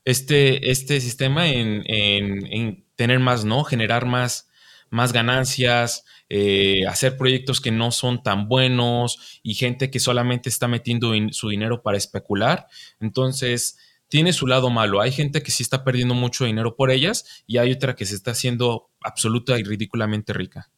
este, 0.04 0.70
este 0.70 1.00
sistema 1.00 1.48
en, 1.48 1.82
en 1.86 2.84
tener 2.94 3.20
más, 3.20 3.46
¿no? 3.46 3.64
Generar 3.64 4.04
más, 4.04 4.50
más 4.90 5.12
ganancias, 5.12 6.04
eh, 6.28 6.86
hacer 6.88 7.16
proyectos 7.16 7.60
que 7.60 7.70
no 7.70 7.90
son 7.90 8.22
tan 8.22 8.48
buenos 8.48 9.40
y 9.42 9.54
gente 9.54 9.90
que 9.90 10.00
solamente 10.00 10.48
está 10.48 10.68
metiendo 10.68 11.12
su 11.32 11.48
dinero 11.48 11.82
para 11.82 11.98
especular. 11.98 12.66
Entonces, 13.00 13.78
tiene 14.08 14.32
su 14.32 14.46
lado 14.46 14.70
malo. 14.70 15.00
Hay 15.00 15.12
gente 15.12 15.42
que 15.42 15.50
sí 15.50 15.62
está 15.62 15.84
perdiendo 15.84 16.14
mucho 16.14 16.44
dinero 16.44 16.76
por 16.76 16.90
ellas 16.90 17.44
y 17.46 17.58
hay 17.58 17.72
otra 17.72 17.96
que 17.96 18.06
se 18.06 18.14
está 18.14 18.30
haciendo 18.30 18.90
absoluta 19.02 19.58
y 19.58 19.64
ridículamente 19.64 20.32
rica. 20.32 20.70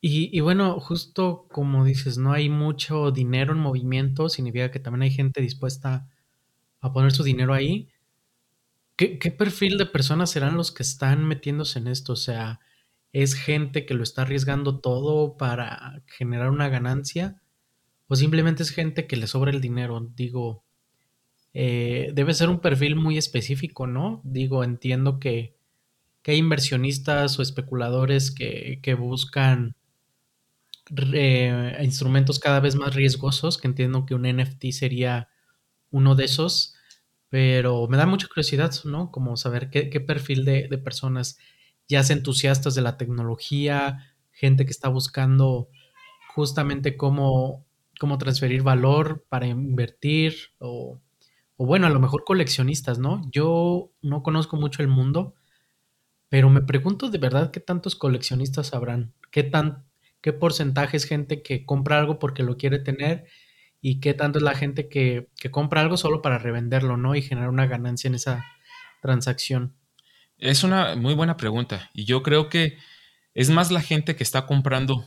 Y, 0.00 0.38
bueno, 0.40 0.78
justo 0.78 1.46
como 1.50 1.84
dices, 1.84 2.18
no 2.18 2.32
hay 2.32 2.48
mucho 2.48 3.10
dinero 3.10 3.52
en 3.52 3.58
movimiento, 3.58 4.28
significa 4.28 4.70
que 4.70 4.78
también 4.78 5.02
hay 5.02 5.10
gente 5.10 5.40
dispuesta 5.40 6.08
a 6.80 6.92
poner 6.92 7.10
su 7.10 7.24
dinero 7.24 7.52
ahí. 7.52 7.88
¿Qué, 8.94 9.18
qué 9.18 9.32
perfil 9.32 9.76
de 9.76 9.86
personas 9.86 10.30
serán 10.30 10.56
los 10.56 10.70
que 10.70 10.84
están 10.84 11.26
metiéndose 11.26 11.80
en 11.80 11.88
esto? 11.88 12.12
O 12.12 12.16
sea, 12.16 12.60
es 13.12 13.34
gente 13.34 13.86
que 13.86 13.94
lo 13.94 14.02
está 14.02 14.22
arriesgando 14.22 14.80
todo 14.80 15.36
para 15.36 16.02
generar 16.06 16.50
una 16.50 16.68
ganancia 16.68 17.40
o 18.08 18.16
simplemente 18.16 18.62
es 18.62 18.70
gente 18.70 19.06
que 19.06 19.16
le 19.16 19.26
sobra 19.26 19.50
el 19.50 19.60
dinero. 19.60 20.00
Digo, 20.16 20.64
eh, 21.54 22.10
debe 22.14 22.34
ser 22.34 22.48
un 22.48 22.60
perfil 22.60 22.96
muy 22.96 23.18
específico, 23.18 23.86
¿no? 23.86 24.20
Digo, 24.24 24.64
entiendo 24.64 25.18
que, 25.20 25.56
que 26.22 26.32
hay 26.32 26.38
inversionistas 26.38 27.38
o 27.38 27.42
especuladores 27.42 28.30
que, 28.30 28.80
que 28.82 28.94
buscan 28.94 29.76
instrumentos 31.82 32.38
cada 32.38 32.60
vez 32.60 32.74
más 32.76 32.94
riesgosos, 32.94 33.58
que 33.58 33.68
entiendo 33.68 34.06
que 34.06 34.14
un 34.14 34.22
NFT 34.22 34.70
sería 34.70 35.28
uno 35.90 36.14
de 36.14 36.24
esos, 36.24 36.74
pero 37.28 37.88
me 37.88 37.98
da 37.98 38.06
mucha 38.06 38.26
curiosidad, 38.26 38.72
¿no? 38.84 39.10
Como 39.10 39.36
saber 39.36 39.68
qué, 39.68 39.90
qué 39.90 40.00
perfil 40.00 40.46
de, 40.46 40.66
de 40.68 40.78
personas 40.78 41.38
ya 41.88 42.02
sea 42.02 42.16
entusiastas 42.16 42.74
de 42.74 42.82
la 42.82 42.96
tecnología, 42.96 44.14
gente 44.32 44.64
que 44.64 44.70
está 44.70 44.88
buscando 44.88 45.68
justamente 46.34 46.96
cómo, 46.96 47.66
cómo 47.98 48.18
transferir 48.18 48.62
valor 48.62 49.24
para 49.28 49.46
invertir 49.46 50.34
o, 50.58 51.00
bueno, 51.56 51.86
a 51.86 51.90
lo 51.90 51.98
mejor 51.98 52.24
coleccionistas, 52.24 52.98
¿no? 52.98 53.22
Yo 53.32 53.90
no 54.02 54.22
conozco 54.22 54.56
mucho 54.56 54.82
el 54.82 54.88
mundo, 54.88 55.34
pero 56.28 56.50
me 56.50 56.62
pregunto 56.62 57.10
de 57.10 57.18
verdad 57.18 57.50
qué 57.50 57.58
tantos 57.58 57.96
coleccionistas 57.96 58.74
habrán, 58.74 59.14
qué, 59.32 59.42
tan, 59.42 59.86
qué 60.20 60.32
porcentaje 60.32 60.96
es 60.96 61.04
gente 61.04 61.42
que 61.42 61.64
compra 61.66 61.98
algo 61.98 62.18
porque 62.18 62.44
lo 62.44 62.56
quiere 62.56 62.78
tener 62.78 63.24
y 63.80 64.00
qué 64.00 64.14
tanto 64.14 64.38
es 64.38 64.44
la 64.44 64.54
gente 64.54 64.88
que, 64.88 65.28
que 65.40 65.50
compra 65.50 65.80
algo 65.80 65.96
solo 65.96 66.22
para 66.22 66.38
revenderlo, 66.38 66.96
¿no? 66.96 67.14
Y 67.16 67.22
generar 67.22 67.48
una 67.48 67.66
ganancia 67.66 68.08
en 68.08 68.14
esa 68.14 68.44
transacción. 69.00 69.74
Es 70.38 70.62
una 70.64 70.94
muy 70.96 71.14
buena 71.14 71.36
pregunta 71.36 71.90
y 71.92 72.04
yo 72.04 72.22
creo 72.22 72.48
que 72.48 72.78
Es 73.34 73.50
más 73.50 73.70
la 73.70 73.82
gente 73.82 74.16
que 74.16 74.24
está 74.24 74.46
comprando 74.46 75.04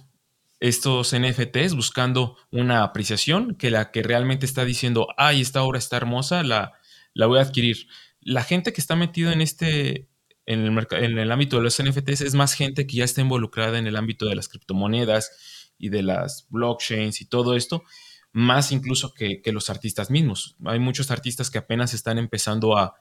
estos 0.62 1.14
NFTs 1.14 1.74
buscando 1.76 2.38
una 2.52 2.84
apreciación 2.84 3.56
que 3.56 3.72
la 3.72 3.92
que 3.92 4.04
realmente 4.04 4.46
está 4.46 4.64
diciendo, 4.64 5.08
ay, 5.18 5.42
esta 5.42 5.64
obra 5.64 5.80
está 5.80 5.98
hermosa, 5.98 6.44
la, 6.44 6.74
la 7.14 7.26
voy 7.26 7.40
a 7.40 7.42
adquirir. 7.42 7.88
La 8.22 8.44
gente 8.44 8.72
que 8.72 8.80
está 8.80 8.96
metida 8.96 9.34
en 9.34 9.42
este, 9.42 10.08
en 10.46 10.62
el, 10.62 10.88
en 10.92 11.18
el 11.18 11.32
ámbito 11.32 11.58
de 11.58 11.64
los 11.64 11.82
NFTs 11.82 12.22
es 12.22 12.36
más 12.36 12.54
gente 12.54 12.86
que 12.88 12.98
ya 12.98 13.04
está 13.04 13.22
involucrada 13.22 13.80
en 13.80 13.88
el 13.88 13.96
ámbito 13.96 14.28
de 14.28 14.36
las 14.36 14.48
criptomonedas 14.48 15.74
y 15.78 15.90
de 15.90 16.04
las 16.04 16.48
blockchains 16.50 17.22
y 17.22 17.26
todo 17.26 17.56
esto, 17.56 17.84
más 18.32 18.72
incluso 18.72 19.14
que, 19.14 19.42
los 19.48 19.70
artistas 19.70 20.12
mismos. 20.12 20.56
Hay 20.66 20.80
muchos 20.80 21.10
artistas 21.10 21.50
que 21.50 21.58
apenas 21.58 21.94
están 21.94 22.18
empezando 22.18 22.78
a, 22.78 22.96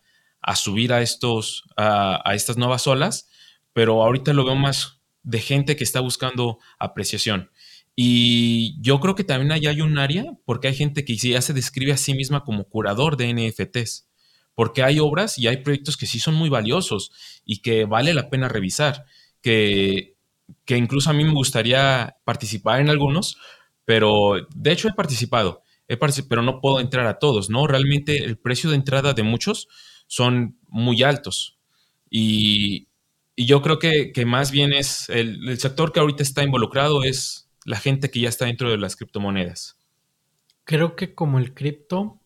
subir 0.55 0.93
a, 0.93 1.03
estos, 1.03 1.65
a, 1.77 2.23
estas 2.35 2.57
nuevas 2.57 2.87
olas, 2.87 3.29
pero 3.73 4.03
ahorita 4.03 4.33
lo 4.33 4.45
veo 4.45 4.57
más 4.57 5.01
de 5.23 5.41
gente 5.41 5.77
que 5.77 5.85
está 5.85 6.01
buscando 6.01 6.59
apreciación. 6.79 7.51
Y 7.95 8.81
yo 8.81 9.01
creo 9.01 9.15
que 9.15 9.25
también 9.25 9.53
ahí 9.53 9.67
hay 9.67 9.81
un 9.81 9.99
área, 9.99 10.25
porque 10.45 10.69
hay 10.69 10.75
gente 10.75 11.05
que 11.05 11.17
ya 11.17 11.43
se 11.43 11.53
describe 11.53 11.93
a 11.93 11.97
sí 11.97 12.15
misma 12.15 12.45
como 12.45 12.65
curador 12.65 13.17
de 13.17 13.33
NFTs, 13.35 14.09
porque 14.55 14.83
hay 14.83 14.99
obras 14.99 15.39
y 15.39 15.49
hay 15.49 15.59
proyectos 15.59 15.97
que 15.97 16.07
sí 16.07 16.19
son 16.19 16.35
muy 16.35 16.49
valiosos 16.49 17.13
y 17.45 17.59
que 17.59 17.85
vale 17.85 18.15
la 18.15 18.31
pena 18.31 18.49
revisar, 18.49 19.05
que, 19.43 20.17
que 20.65 20.77
incluso 20.77 21.11
a 21.11 21.13
mí 21.13 21.25
me 21.25 21.33
gustaría 21.33 22.17
participar 22.25 22.81
en 22.81 22.89
algunos, 22.89 23.37
pero 23.85 24.47
de 24.55 24.73
hecho 24.73 24.89
he 24.89 24.93
participado, 24.93 25.63
he 25.89 25.97
pero 25.97 26.43
no 26.43 26.61
puedo 26.61 26.81
entrar 26.81 27.07
a 27.07 27.19
todos, 27.19 27.51
¿no? 27.51 27.67
Realmente 27.67 28.25
el 28.25 28.39
precio 28.39 28.71
de 28.71 28.77
entrada 28.77 29.13
de 29.13 29.25
muchos 29.25 29.69
son 30.11 30.59
muy 30.67 31.05
altos. 31.05 31.57
Y, 32.11 32.89
yo 33.37 33.63
creo 33.63 33.79
que, 33.79 34.13
más 34.27 34.51
bien 34.51 34.75
es 34.75 35.09
el, 35.09 35.59
sector 35.59 35.93
que 35.93 36.01
ahorita 36.01 36.23
está 36.23 36.43
involucrado 36.43 37.05
es 37.05 37.49
la 37.65 37.79
gente 37.79 38.11
que 38.11 38.21
ya 38.21 38.29
está 38.29 38.45
dentro 38.45 38.71
de 38.71 38.77
las 38.77 38.97
criptomonedas. 38.97 39.79
Creo 40.65 40.95
que 40.95 41.15
como 41.15 41.39
el 41.39 41.55
cripto 41.55 42.21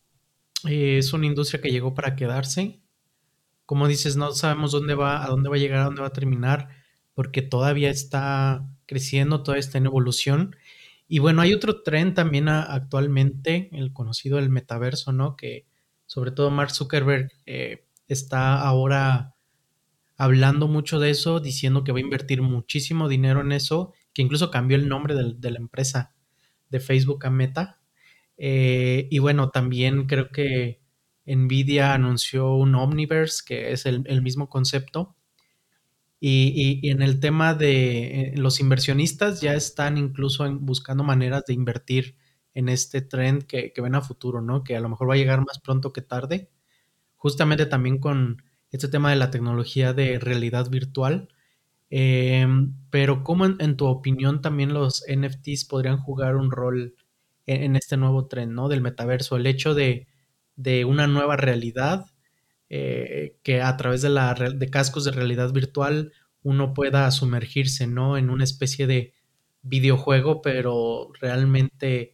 eh, 0.67 0.99
es 0.99 1.13
una 1.13 1.27
industria 1.27 1.61
que 1.61 1.71
llegó 1.71 1.95
para 1.95 2.17
quedarse. 2.17 2.81
Como 3.65 3.87
dices, 3.87 4.17
no 4.17 4.33
sabemos 4.33 4.73
dónde 4.73 4.97
va, 4.97 5.25
a 5.25 5.29
dónde 5.29 5.51
va 5.51 5.55
a 5.55 5.61
llegar, 5.61 5.81
a 5.81 5.85
dónde 5.85 6.01
va 6.01 6.09
a 6.09 6.13
terminar, 6.13 6.69
porque 7.15 7.43
todavía 7.43 7.91
está 7.91 8.67
creciendo, 8.87 9.45
todavía 9.45 9.61
está 9.61 9.79
en 9.79 9.87
evolución 9.87 10.57
y 11.07 11.19
bueno, 11.19 11.43
hay 11.43 11.53
otro 11.53 11.83
tren 11.83 12.15
también 12.15 12.49
actualmente, 12.49 13.69
el 13.73 13.93
conocido 13.93 14.39
el 14.39 14.51
metaverso, 14.51 15.13
¿no? 15.13 15.37
Que 15.37 15.67
sobre 16.07 16.31
todo 16.31 16.51
Mark 16.51 16.71
Zuckerberg 16.71 17.31
eh, 17.47 17.87
está 18.09 18.61
ahora 18.61 19.35
hablando 20.17 20.69
mucho 20.69 21.01
de 21.01 21.11
eso, 21.11 21.41
diciendo 21.41 21.85
que 21.85 21.93
va 21.93 21.99
a 21.99 22.03
invertir 22.03 22.43
muchísimo 22.43 23.09
dinero 23.09 23.41
en 23.41 23.53
eso, 23.53 23.93
que 24.13 24.23
incluso 24.23 24.51
cambió 24.51 24.77
el 24.77 24.89
nombre 24.89 25.15
de, 25.15 25.51
la 25.51 25.59
empresa 25.59 26.15
de 26.71 26.81
Facebook 26.81 27.27
a 27.27 27.31
Meta. 27.31 27.81
Eh, 28.37 29.09
y 29.11 29.19
bueno, 29.19 29.51
también 29.51 30.07
creo 30.07 30.31
que 30.31 30.81
Nvidia 31.27 31.95
anunció 31.95 32.55
un 32.55 32.75
Omniverse, 32.75 33.43
que 33.45 33.73
es 33.73 33.87
el 33.87 34.23
mismo 34.23 34.49
concepto. 34.49 35.17
Y, 36.27 36.89
en 36.89 37.03
el 37.03 37.21
tema 37.21 37.53
de 37.53 38.31
eh, 38.31 38.33
los 38.37 38.59
inversionistas 38.59 39.43
ya 39.43 39.53
están 39.53 39.99
incluso 39.99 40.51
buscando 40.59 41.05
maneras 41.05 41.45
de 41.47 41.53
invertir 41.53 42.17
en 42.55 42.69
este 42.69 43.03
trend 43.03 43.45
que, 43.45 43.73
ven 43.77 43.95
a 43.95 44.01
futuro, 44.01 44.41
¿no? 44.41 44.65
Que 44.65 44.77
a 44.77 44.81
lo 44.81 44.89
mejor 44.89 45.11
va 45.11 45.15
a 45.15 45.19
llegar 45.19 45.45
más 45.45 45.59
pronto 45.59 45.93
que 45.93 46.03
tarde. 46.03 46.51
Justamente 47.17 47.67
también 47.67 47.99
con 47.99 48.43
este 48.71 48.89
tema 48.89 49.11
de 49.11 49.17
la 49.17 49.31
tecnología 49.31 49.93
de 49.93 50.19
realidad 50.19 50.71
virtual. 50.71 51.29
Em, 51.91 52.75
pero 52.91 53.25
¿cómo 53.25 53.47
en, 53.47 53.77
tu 53.77 53.87
opinión 53.87 54.41
también 54.43 54.73
los 54.75 55.05
NFTs 55.09 55.65
podrían 55.67 55.99
jugar 55.99 56.37
un 56.37 56.51
rol 56.51 56.95
en, 57.47 57.77
este 57.77 57.97
nuevo 57.97 58.27
trend, 58.27 58.53
¿no? 58.53 58.69
Del 58.69 58.81
metaverso. 58.81 59.37
El 59.37 59.47
hecho 59.47 59.75
de, 59.75 60.07
de 60.57 60.85
una 60.85 61.07
nueva 61.07 61.37
realidad 61.37 62.07
eh, 62.71 63.37
que 63.43 63.61
a 63.63 63.77
través 63.77 64.03
de, 64.03 64.09
la, 64.11 64.35
de 64.35 64.71
cascos 64.71 65.05
de 65.05 65.13
realidad 65.13 65.53
virtual 65.53 66.13
uno 66.43 66.75
pueda 66.75 67.11
sumergirse, 67.11 67.87
¿no? 67.87 68.17
En 68.19 68.31
una 68.31 68.45
especie 68.45 68.87
de 68.87 69.15
videojuego, 69.63 70.43
pero 70.43 71.11
realmente 71.21 72.14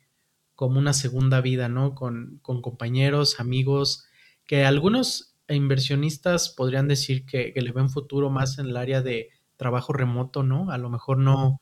como 0.61 0.79
una 0.79 0.93
segunda 0.93 1.41
vida, 1.41 1.71
¿no? 1.71 1.95
Con, 1.95 2.39
compañeros, 2.43 3.41
amigos, 3.41 4.05
que 4.45 4.67
algunos 4.67 5.39
inversionistas 5.49 6.51
podrían 6.51 6.87
decir 6.87 7.25
que, 7.25 7.55
le 7.57 7.73
ven 7.73 7.89
futuro 7.89 8.29
más 8.29 8.59
en 8.59 8.67
el 8.67 8.77
área 8.77 9.01
de 9.01 9.31
trabajo 9.57 9.95
remoto, 9.95 10.43
¿no? 10.43 10.71
A 10.71 10.77
lo 10.77 10.91
mejor 10.91 11.17
no 11.17 11.61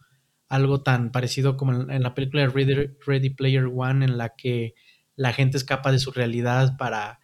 algo 0.48 0.82
tan 0.82 1.12
parecido 1.12 1.56
como 1.56 1.88
en, 1.92 2.02
la 2.02 2.12
película 2.16 2.48
Ready, 2.48 3.30
Player 3.30 3.66
One, 3.72 4.04
en 4.04 4.18
la 4.18 4.34
que 4.34 4.74
la 5.14 5.32
gente 5.32 5.58
escapa 5.58 5.92
de 5.92 6.00
su 6.00 6.10
realidad 6.10 6.76
para 6.76 7.20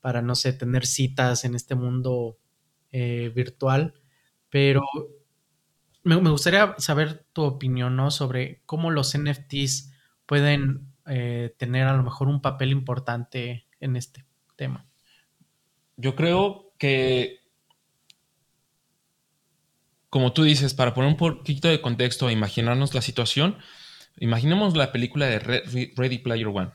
para, 0.00 0.22
no 0.22 0.36
sé, 0.36 0.52
tener 0.52 0.86
citas 0.86 1.44
en 1.44 1.56
este 1.56 1.74
mundo 1.74 2.38
eh, 2.92 3.32
virtual. 3.34 3.94
Pero 4.48 4.82
me, 6.04 6.14
gustaría 6.30 6.76
saber 6.78 7.26
tu 7.32 7.42
opinión, 7.42 7.96
¿no? 7.96 8.12
Sobre 8.12 8.62
cómo 8.64 8.92
los 8.92 9.18
NFTs 9.18 9.92
pueden 10.24 10.94
eh, 11.06 11.54
tener 11.58 11.86
a 11.86 11.96
lo 11.96 12.02
mejor 12.02 12.28
un 12.28 12.40
papel 12.40 12.70
importante 12.70 13.66
en 13.80 13.96
este 13.96 14.24
tema. 14.56 14.86
Yo 15.96 16.14
creo 16.14 16.72
que, 16.78 17.40
como 20.10 20.32
tú 20.32 20.44
dices, 20.44 20.74
para 20.74 20.94
poner 20.94 21.10
un 21.10 21.16
poquito 21.16 21.68
de 21.68 21.80
contexto 21.80 22.28
e 22.28 22.32
imaginarnos 22.32 22.94
la 22.94 23.02
situación, 23.02 23.56
imaginemos 24.18 24.76
la 24.76 24.92
película 24.92 25.26
de 25.26 25.38
Ready 25.38 26.18
Player 26.18 26.48
One. 26.48 26.70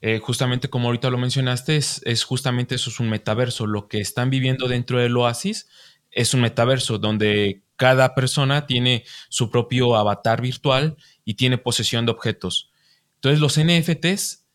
Eh, 0.00 0.20
justamente 0.20 0.70
como 0.70 0.86
ahorita 0.86 1.10
lo 1.10 1.18
mencionaste, 1.18 1.76
es, 1.76 2.24
justamente 2.24 2.76
eso, 2.76 2.90
es 2.90 3.00
un 3.00 3.10
metaverso. 3.10 3.66
Lo 3.66 3.88
que 3.88 4.00
están 4.00 4.30
viviendo 4.30 4.68
dentro 4.68 4.98
del 4.98 5.16
oasis 5.16 5.68
es 6.10 6.34
un 6.34 6.40
metaverso 6.40 6.98
donde 6.98 7.62
cada 7.76 8.14
persona 8.14 8.66
tiene 8.66 9.04
su 9.28 9.50
propio 9.50 9.96
avatar 9.96 10.40
virtual 10.40 10.96
y 11.24 11.34
tiene 11.34 11.58
posesión 11.58 12.06
de 12.06 12.12
objetos. 12.12 12.70
Entonces 13.18 13.40
los 13.40 13.58
NFTs, 13.58 14.46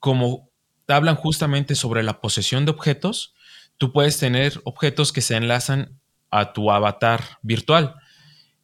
como 0.00 0.50
hablan 0.88 1.16
justamente 1.16 1.74
sobre 1.74 2.02
la 2.02 2.20
posesión 2.20 2.64
de 2.64 2.72
objetos, 2.72 3.34
tú 3.78 3.92
puedes 3.92 4.18
tener 4.18 4.60
objetos 4.64 5.12
que 5.12 5.20
se 5.20 5.36
enlazan 5.36 6.00
a 6.30 6.52
tu 6.52 6.70
avatar 6.70 7.38
virtual. 7.42 7.94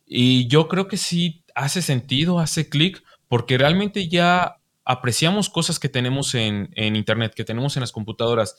Y 0.07 0.49
yo 0.49 0.69
creo 0.69 0.89
que 0.89 0.97
sí 0.97 1.45
hace 1.55 1.83
sentido, 1.83 2.41
hace 2.41 2.69
clic, 2.69 3.03
porque 3.29 3.59
realmente 3.59 4.09
ya 4.09 4.57
apreciamos 4.85 5.49
cosas 5.49 5.79
que 5.79 5.89
tenemos 5.89 6.35
en, 6.35 6.69
Internet, 6.77 7.35
que 7.35 7.45
tenemos 7.45 7.77
en 7.77 7.81
las 7.81 7.93
computadoras. 7.93 8.57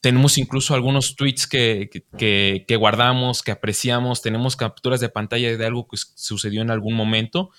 Tenemos 0.00 0.38
incluso 0.38 0.74
algunos 0.74 1.16
tweets 1.16 1.46
que, 1.48 2.76
guardamos, 2.78 3.42
que 3.42 3.50
apreciamos, 3.50 4.22
tenemos 4.22 4.56
capturas 4.56 5.00
de 5.00 5.08
pantalla 5.08 5.56
de 5.56 5.66
algo 5.66 5.88
que 5.88 5.96
sucedió 5.96 6.62
en 6.62 6.70
algún 6.70 6.94
momento. 6.94 7.50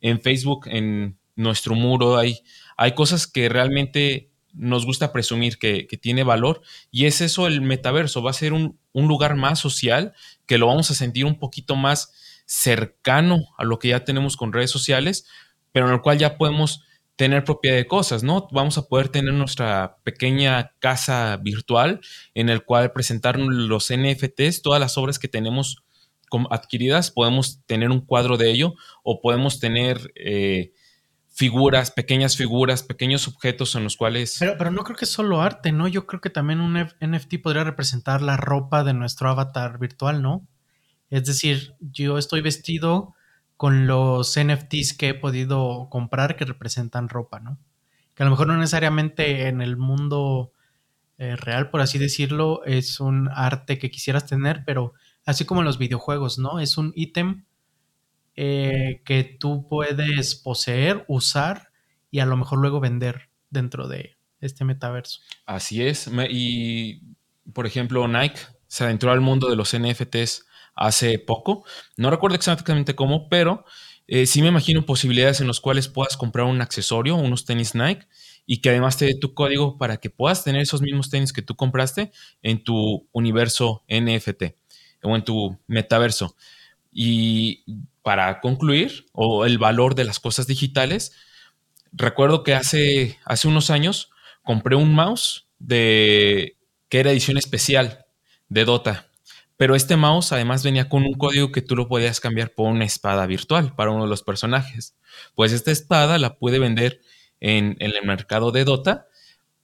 En 0.00 0.20
Facebook, 0.20 0.66
en 0.66 1.16
nuestro 1.36 1.74
muro, 1.74 2.16
hay, 2.16 2.40
hay 2.76 2.94
cosas 2.94 3.26
que 3.26 3.48
realmente 3.48 4.30
nos 4.52 4.84
gusta 4.84 5.12
presumir 5.12 5.58
que, 5.58 5.86
tiene 6.00 6.24
valor 6.24 6.62
y 6.90 7.06
es 7.06 7.20
eso 7.20 7.46
el 7.46 7.62
metaverso, 7.62 8.22
va 8.22 8.30
a 8.30 8.34
ser 8.34 8.52
un, 8.52 8.78
un, 8.92 9.08
lugar 9.08 9.34
más 9.34 9.58
social 9.58 10.12
que 10.46 10.58
lo 10.58 10.66
vamos 10.66 10.90
a 10.90 10.94
sentir 10.94 11.24
un 11.24 11.38
poquito 11.38 11.74
más 11.74 12.12
cercano 12.44 13.46
a 13.56 13.64
lo 13.64 13.78
que 13.78 13.88
ya 13.88 14.04
tenemos 14.04 14.36
con 14.36 14.52
redes 14.52 14.70
sociales, 14.70 15.26
pero 15.72 15.86
en 15.86 15.94
el 15.94 16.02
cual 16.02 16.18
ya 16.18 16.36
podemos 16.36 16.84
tener 17.16 17.44
propiedad 17.44 17.76
de 17.76 17.86
cosas, 17.86 18.22
¿no? 18.22 18.48
Vamos 18.52 18.78
a 18.78 18.88
poder 18.88 19.08
tener 19.08 19.32
nuestra 19.34 19.98
pequeña 20.02 20.72
casa 20.78 21.36
virtual 21.36 22.00
en 22.34 22.48
el 22.48 22.64
cual 22.64 22.92
presentar 22.92 23.38
los 23.38 23.92
NFTs, 23.92 24.62
todas 24.62 24.80
las 24.80 24.98
obras 24.98 25.18
que 25.18 25.28
tenemos 25.28 25.84
adquiridas, 26.50 27.10
podemos 27.10 27.60
tener 27.66 27.90
un 27.90 28.00
cuadro 28.00 28.38
de 28.38 28.50
ello 28.50 28.74
o 29.02 29.20
podemos 29.20 29.60
tener 29.60 30.12
eh, 30.14 30.72
figuras, 31.32 31.90
pequeñas 31.90 32.36
figuras, 32.36 32.82
pequeños 32.82 33.26
objetos 33.26 33.74
en 33.74 33.84
los 33.84 33.96
cuales... 33.96 34.36
Pero, 34.38 34.56
pero 34.58 34.70
no 34.70 34.84
creo 34.84 34.96
que 34.96 35.06
es 35.06 35.10
solo 35.10 35.40
arte, 35.40 35.72
¿no? 35.72 35.88
Yo 35.88 36.06
creo 36.06 36.20
que 36.20 36.30
también 36.30 36.60
un 36.60 36.74
NFT 36.74 37.40
podría 37.42 37.64
representar 37.64 38.20
la 38.20 38.36
ropa 38.36 38.84
de 38.84 38.92
nuestro 38.92 39.30
avatar 39.30 39.78
virtual, 39.78 40.20
¿no? 40.20 40.46
Es 41.08 41.24
decir, 41.24 41.74
yo 41.80 42.18
estoy 42.18 42.42
vestido 42.42 43.14
con 43.56 43.86
los 43.86 44.38
NFTs 44.38 44.94
que 44.94 45.10
he 45.10 45.14
podido 45.14 45.88
comprar 45.90 46.36
que 46.36 46.44
representan 46.44 47.08
ropa, 47.08 47.40
¿no? 47.40 47.58
Que 48.14 48.22
a 48.22 48.26
lo 48.26 48.30
mejor 48.30 48.48
no 48.48 48.56
necesariamente 48.56 49.48
en 49.48 49.62
el 49.62 49.76
mundo 49.76 50.52
eh, 51.16 51.36
real, 51.36 51.70
por 51.70 51.80
así 51.80 51.98
decirlo, 51.98 52.64
es 52.64 53.00
un 53.00 53.28
arte 53.32 53.78
que 53.78 53.90
quisieras 53.90 54.26
tener, 54.26 54.64
pero 54.66 54.92
así 55.24 55.44
como 55.44 55.60
en 55.60 55.66
los 55.66 55.78
videojuegos, 55.78 56.38
¿no? 56.38 56.60
Es 56.60 56.76
un 56.76 56.92
ítem 56.94 57.44
eh, 58.36 59.02
que 59.04 59.24
tú 59.24 59.66
puedes 59.68 60.34
poseer, 60.34 61.04
usar 61.08 61.70
y 62.10 62.20
a 62.20 62.26
lo 62.26 62.36
mejor 62.36 62.58
luego 62.58 62.80
vender 62.80 63.28
dentro 63.50 63.88
de 63.88 64.16
este 64.40 64.64
metaverso. 64.64 65.20
Así 65.46 65.86
es. 65.86 66.10
Y, 66.30 67.02
por 67.52 67.66
ejemplo, 67.66 68.06
Nike 68.08 68.40
se 68.66 68.84
adentró 68.84 69.12
al 69.12 69.20
mundo 69.20 69.48
de 69.48 69.56
los 69.56 69.76
NFTs 69.76 70.46
hace 70.74 71.18
poco. 71.18 71.64
No 71.96 72.10
recuerdo 72.10 72.36
exactamente 72.36 72.94
cómo, 72.94 73.28
pero 73.28 73.64
eh, 74.06 74.26
sí 74.26 74.42
me 74.42 74.48
imagino 74.48 74.84
posibilidades 74.84 75.40
en 75.40 75.46
las 75.46 75.60
cuales 75.60 75.88
puedas 75.88 76.16
comprar 76.16 76.46
un 76.46 76.60
accesorio, 76.60 77.16
unos 77.16 77.44
tenis 77.44 77.74
Nike, 77.74 78.06
y 78.46 78.60
que 78.60 78.70
además 78.70 78.96
te 78.96 79.06
dé 79.06 79.14
tu 79.14 79.34
código 79.34 79.78
para 79.78 79.98
que 79.98 80.10
puedas 80.10 80.42
tener 80.42 80.62
esos 80.62 80.82
mismos 80.82 81.08
tenis 81.08 81.32
que 81.32 81.42
tú 81.42 81.54
compraste 81.54 82.12
en 82.42 82.64
tu 82.64 83.08
universo 83.12 83.84
NFT 83.88 84.54
o 85.02 85.16
en 85.16 85.24
tu 85.24 85.58
metaverso. 85.66 86.36
Y 86.90 87.64
para 88.02 88.40
concluir, 88.40 89.06
o 89.12 89.46
el 89.46 89.58
valor 89.58 89.94
de 89.94 90.04
las 90.04 90.20
cosas 90.20 90.46
digitales, 90.46 91.12
recuerdo 91.92 92.42
que 92.42 92.54
hace, 92.54 93.18
hace 93.24 93.48
unos 93.48 93.70
años 93.70 94.10
compré 94.42 94.76
un 94.76 94.94
mouse 94.94 95.46
de 95.58 96.56
que 96.88 97.00
era 97.00 97.10
edición 97.10 97.38
especial 97.38 98.04
de 98.48 98.64
Dota. 98.64 99.06
Pero 99.56 99.76
este 99.76 99.96
mouse 99.96 100.32
además 100.32 100.64
venía 100.64 100.88
con 100.88 101.04
un 101.04 101.14
código 101.14 101.52
que 101.52 101.62
tú 101.62 101.76
lo 101.76 101.88
podías 101.88 102.20
cambiar 102.20 102.52
por 102.52 102.70
una 102.70 102.84
espada 102.84 103.26
virtual 103.26 103.74
para 103.74 103.92
uno 103.92 104.04
de 104.04 104.10
los 104.10 104.22
personajes. 104.22 104.96
Pues 105.34 105.52
esta 105.52 105.70
espada 105.70 106.18
la 106.18 106.36
pude 106.36 106.58
vender 106.58 107.00
en, 107.40 107.76
el 107.78 107.94
mercado 108.04 108.50
de 108.50 108.64
Dota 108.64 109.06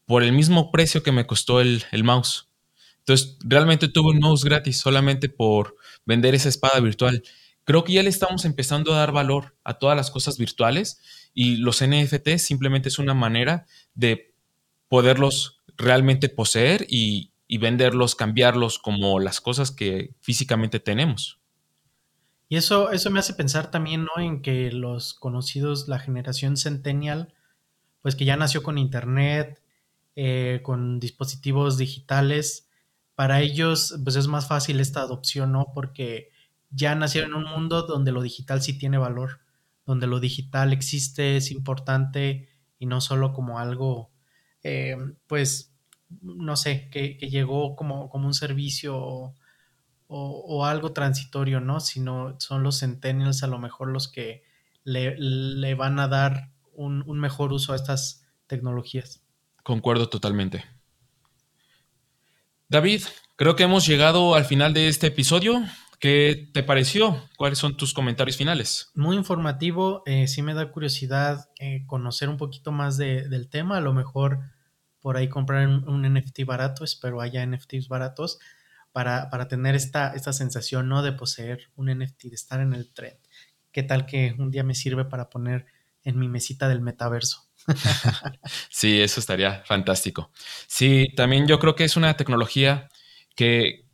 por 0.07 0.23
el 0.23 0.33
mismo 0.33 0.71
precio 0.71 1.03
que 1.03 1.13
me 1.13 1.27
costó 1.27 1.61
el, 1.61 1.85
el 1.91 2.05
mouse. 2.05 2.49
Entonces, 3.01 3.39
realmente 3.41 3.89
tuve 3.89 4.11
un 4.13 4.21
mouse 4.21 4.45
gratis 4.45 4.79
solamente 4.79 5.29
por 5.29 5.77
vender 6.05 6.35
esa 6.35 6.49
espada 6.49 6.79
virtual. 6.81 7.23
Creo 7.69 7.85
que 7.85 7.93
ya 7.93 8.03
le 8.03 8.09
estamos 8.09 8.47
empezando 8.47 8.95
a 8.95 8.97
dar 8.97 9.13
valor 9.13 9.55
a 9.63 9.75
todas 9.75 9.95
las 9.95 10.11
cosas 10.11 10.39
virtuales 10.39 11.03
y 11.35 11.57
los 11.57 11.87
NFT 11.87 12.39
simplemente 12.39 12.89
es 12.89 12.99
una 12.99 13.13
manera 13.13 13.67
de 13.93 14.33
poderlos 14.89 15.61
realmente 15.77 16.31
poseer 16.31 16.87
y, 16.89 17.31
venderlos, 17.59 18.15
cambiarlos 18.15 18.79
como 18.79 19.21
las 19.21 19.43
cosas 19.43 19.71
que 19.71 20.15
físicamente 20.23 20.81
tenemos. 20.81 21.43
Y 22.49 22.57
eso, 22.57 22.91
eso 22.91 23.11
me 23.11 23.19
hace 23.19 23.35
pensar 23.35 23.71
también, 23.71 24.07
¿no? 24.07 24.13
En 24.17 24.41
que 24.41 24.73
los 24.73 25.13
conocidos, 25.13 25.89
la 25.89 25.99
generación 25.99 26.57
centennial, 26.57 27.35
pues 28.01 28.17
que 28.17 28.25
ya 28.25 28.39
nació 28.39 28.63
con 28.63 28.79
internet, 28.79 29.61
eh, 30.17 30.61
con 30.63 31.01
dispositivos 31.01 31.77
digitales, 31.77 32.71
para 33.15 33.43
ellos 33.43 33.95
pues 34.05 34.17
es 34.17 34.27
más 34.27 34.49
fácil 34.49 34.81
esta 34.81 35.03
adopción, 35.03 35.53
¿no? 35.53 35.67
Porque 35.75 36.31
ya 36.71 36.95
nacieron 36.95 37.31
en 37.31 37.37
un 37.37 37.45
mundo 37.45 37.83
donde 37.83 38.13
lo 38.13 38.23
digital 38.23 38.63
sí 38.63 38.79
tiene 38.79 38.99
valor, 38.99 39.41
donde 39.87 40.07
lo 40.07 40.21
digital 40.21 40.73
existe, 40.73 41.37
es 41.37 41.51
importante 41.51 42.49
y 42.79 42.87
no 42.87 43.01
solo 43.01 43.33
como 43.33 43.59
algo 43.59 44.11
eh, 44.63 44.97
pues, 45.27 45.73
no 46.21 46.57
sé, 46.57 46.89
que, 46.91 47.15
llegó 47.15 47.77
como, 47.77 48.09
como, 48.11 48.27
un 48.27 48.35
servicio 48.35 49.35
o, 50.09 50.65
algo 50.65 50.93
transitorio, 50.93 51.61
¿no? 51.61 51.81
Sino 51.81 52.37
son 52.39 52.63
los 52.63 52.81
centennials 52.81 53.43
a 53.43 53.47
lo 53.47 53.59
mejor 53.59 53.89
los 53.89 54.09
que 54.09 54.43
le, 54.85 55.75
van 55.75 56.01
a 56.01 56.09
dar 56.09 56.51
un, 56.73 57.03
un 57.07 57.21
mejor 57.21 57.53
uso 57.53 57.73
a 57.73 57.77
estas 57.77 58.27
tecnologías. 58.47 59.23
Concuerdo 59.63 60.09
totalmente. 60.09 60.65
David, 62.69 63.03
creo 63.37 63.55
que 63.55 63.65
hemos 63.65 63.87
llegado 63.87 64.35
al 64.35 64.45
final 64.45 64.73
de 64.73 64.89
este 64.89 65.09
episodio. 65.09 65.63
¿Qué 65.99 66.49
te 66.55 66.63
pareció? 66.63 67.29
¿Cuáles 67.37 67.59
son 67.59 67.77
tus 67.77 67.93
comentarios 67.93 68.37
finales? 68.37 68.91
Muy 68.95 69.17
informativo, 69.17 70.03
eh, 70.07 70.29
sí 70.29 70.43
me 70.43 70.55
da 70.55 70.71
curiosidad 70.71 71.51
eh, 71.59 71.85
conocer 71.87 72.29
un 72.29 72.37
poquito 72.37 72.71
más 72.71 72.97
del 72.97 73.49
tema, 73.51 73.79
a 73.79 73.81
lo 73.81 73.93
mejor 73.93 74.39
por 75.01 75.17
ahí 75.17 75.29
comprar 75.29 75.67
un, 75.67 76.03
NFT 76.03 76.45
barato, 76.45 76.85
espero 76.85 77.21
haya 77.21 77.45
NFTs 77.45 77.89
baratos, 77.89 78.39
para, 78.93 79.49
tener 79.49 79.75
esta, 79.75 80.13
esta 80.15 80.33
sensación 80.33 80.89
¿no? 80.89 81.03
de 81.03 81.13
poseer 81.13 81.71
un 81.77 81.89
NFT, 81.89 82.25
de 82.25 82.35
estar 82.35 82.61
en 82.61 82.75
el 82.75 82.93
trend. 82.93 83.19
¿Qué 83.73 83.83
tal 83.83 84.07
que 84.07 84.35
un 84.39 84.51
día 84.51 84.65
me 84.65 84.75
sirve 84.75 85.05
para 85.05 85.31
poner 85.31 85.67
en 86.03 86.19
mi 86.19 86.29
mesita 86.29 86.69
del 86.69 86.81
metaverso? 86.81 87.49
sí, 88.71 89.01
eso 89.01 89.21
estaría 89.21 89.63
fantástico. 89.65 90.31
Sí, 90.67 91.09
también 91.17 91.47
yo 91.47 91.59
creo 91.59 91.75
que 91.75 91.85
es 91.85 91.97
una 91.97 92.17
tecnología 92.17 92.89
que, 93.35 93.88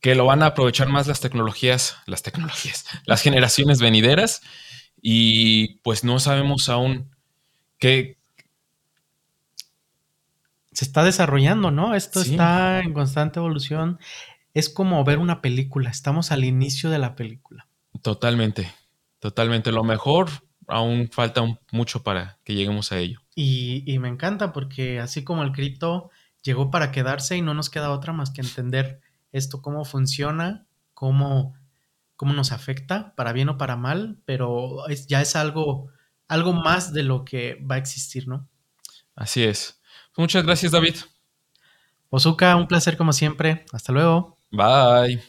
que 0.00 0.14
lo 0.14 0.24
van 0.24 0.42
a 0.42 0.46
aprovechar 0.46 0.88
más 0.88 1.06
las 1.06 1.20
tecnologías, 1.20 1.96
las 2.06 2.22
tecnologías, 2.22 2.86
las 3.04 3.22
generaciones 3.22 3.80
venideras 3.80 4.42
y 5.00 5.76
pues 5.80 6.04
no 6.04 6.18
sabemos 6.18 6.68
aún 6.68 7.10
qué... 7.78 8.18
Se 10.72 10.84
está 10.84 11.04
desarrollando, 11.04 11.70
¿no? 11.70 11.94
Esto 11.94 12.20
está 12.22 12.80
en 12.80 12.94
constante 12.94 13.38
evolución. 13.38 13.98
Es 14.54 14.68
como 14.70 15.04
ver 15.04 15.18
una 15.18 15.42
película, 15.42 15.90
estamos 15.90 16.32
al 16.32 16.44
inicio 16.44 16.90
de 16.90 16.98
la 16.98 17.16
película. 17.16 17.66
Totalmente, 18.02 18.72
totalmente. 19.18 19.72
Lo 19.72 19.84
mejor 19.84 20.30
aún 20.68 21.10
falta 21.10 21.42
mucho 21.72 22.02
para 22.02 22.38
que 22.44 22.54
lleguemos 22.54 22.92
a 22.92 22.98
ello. 22.98 23.20
Y, 23.34 23.82
y 23.84 23.98
me 23.98 24.08
encanta 24.08 24.52
porque 24.52 25.00
así 25.00 25.24
como 25.24 25.42
el 25.42 25.52
cripto 25.52 26.10
llegó 26.42 26.70
para 26.70 26.92
quedarse 26.92 27.36
y 27.36 27.42
no 27.42 27.52
nos 27.52 27.68
queda 27.68 27.90
otra 27.90 28.12
más 28.12 28.30
que 28.30 28.40
entender 28.40 29.00
esto 29.32 29.62
cómo 29.62 29.84
funciona, 29.84 30.66
cómo, 30.94 31.54
cómo 32.16 32.32
nos 32.32 32.52
afecta, 32.52 33.14
para 33.16 33.32
bien 33.32 33.48
o 33.48 33.58
para 33.58 33.76
mal, 33.76 34.20
pero 34.24 34.84
ya 35.08 35.20
es 35.20 35.36
algo, 35.36 35.88
algo 36.28 36.52
más 36.52 36.92
de 36.92 37.02
lo 37.02 37.24
que 37.24 37.54
va 37.70 37.76
a 37.76 37.78
existir, 37.78 38.28
¿no? 38.28 38.48
Así 39.14 39.44
es. 39.44 39.80
Muchas 40.16 40.44
gracias, 40.44 40.72
David. 40.72 40.96
Ozuka, 42.10 42.56
un 42.56 42.66
placer 42.66 42.96
como 42.96 43.12
siempre. 43.12 43.64
Hasta 43.72 43.92
luego. 43.92 44.38
Bye. 44.50 45.22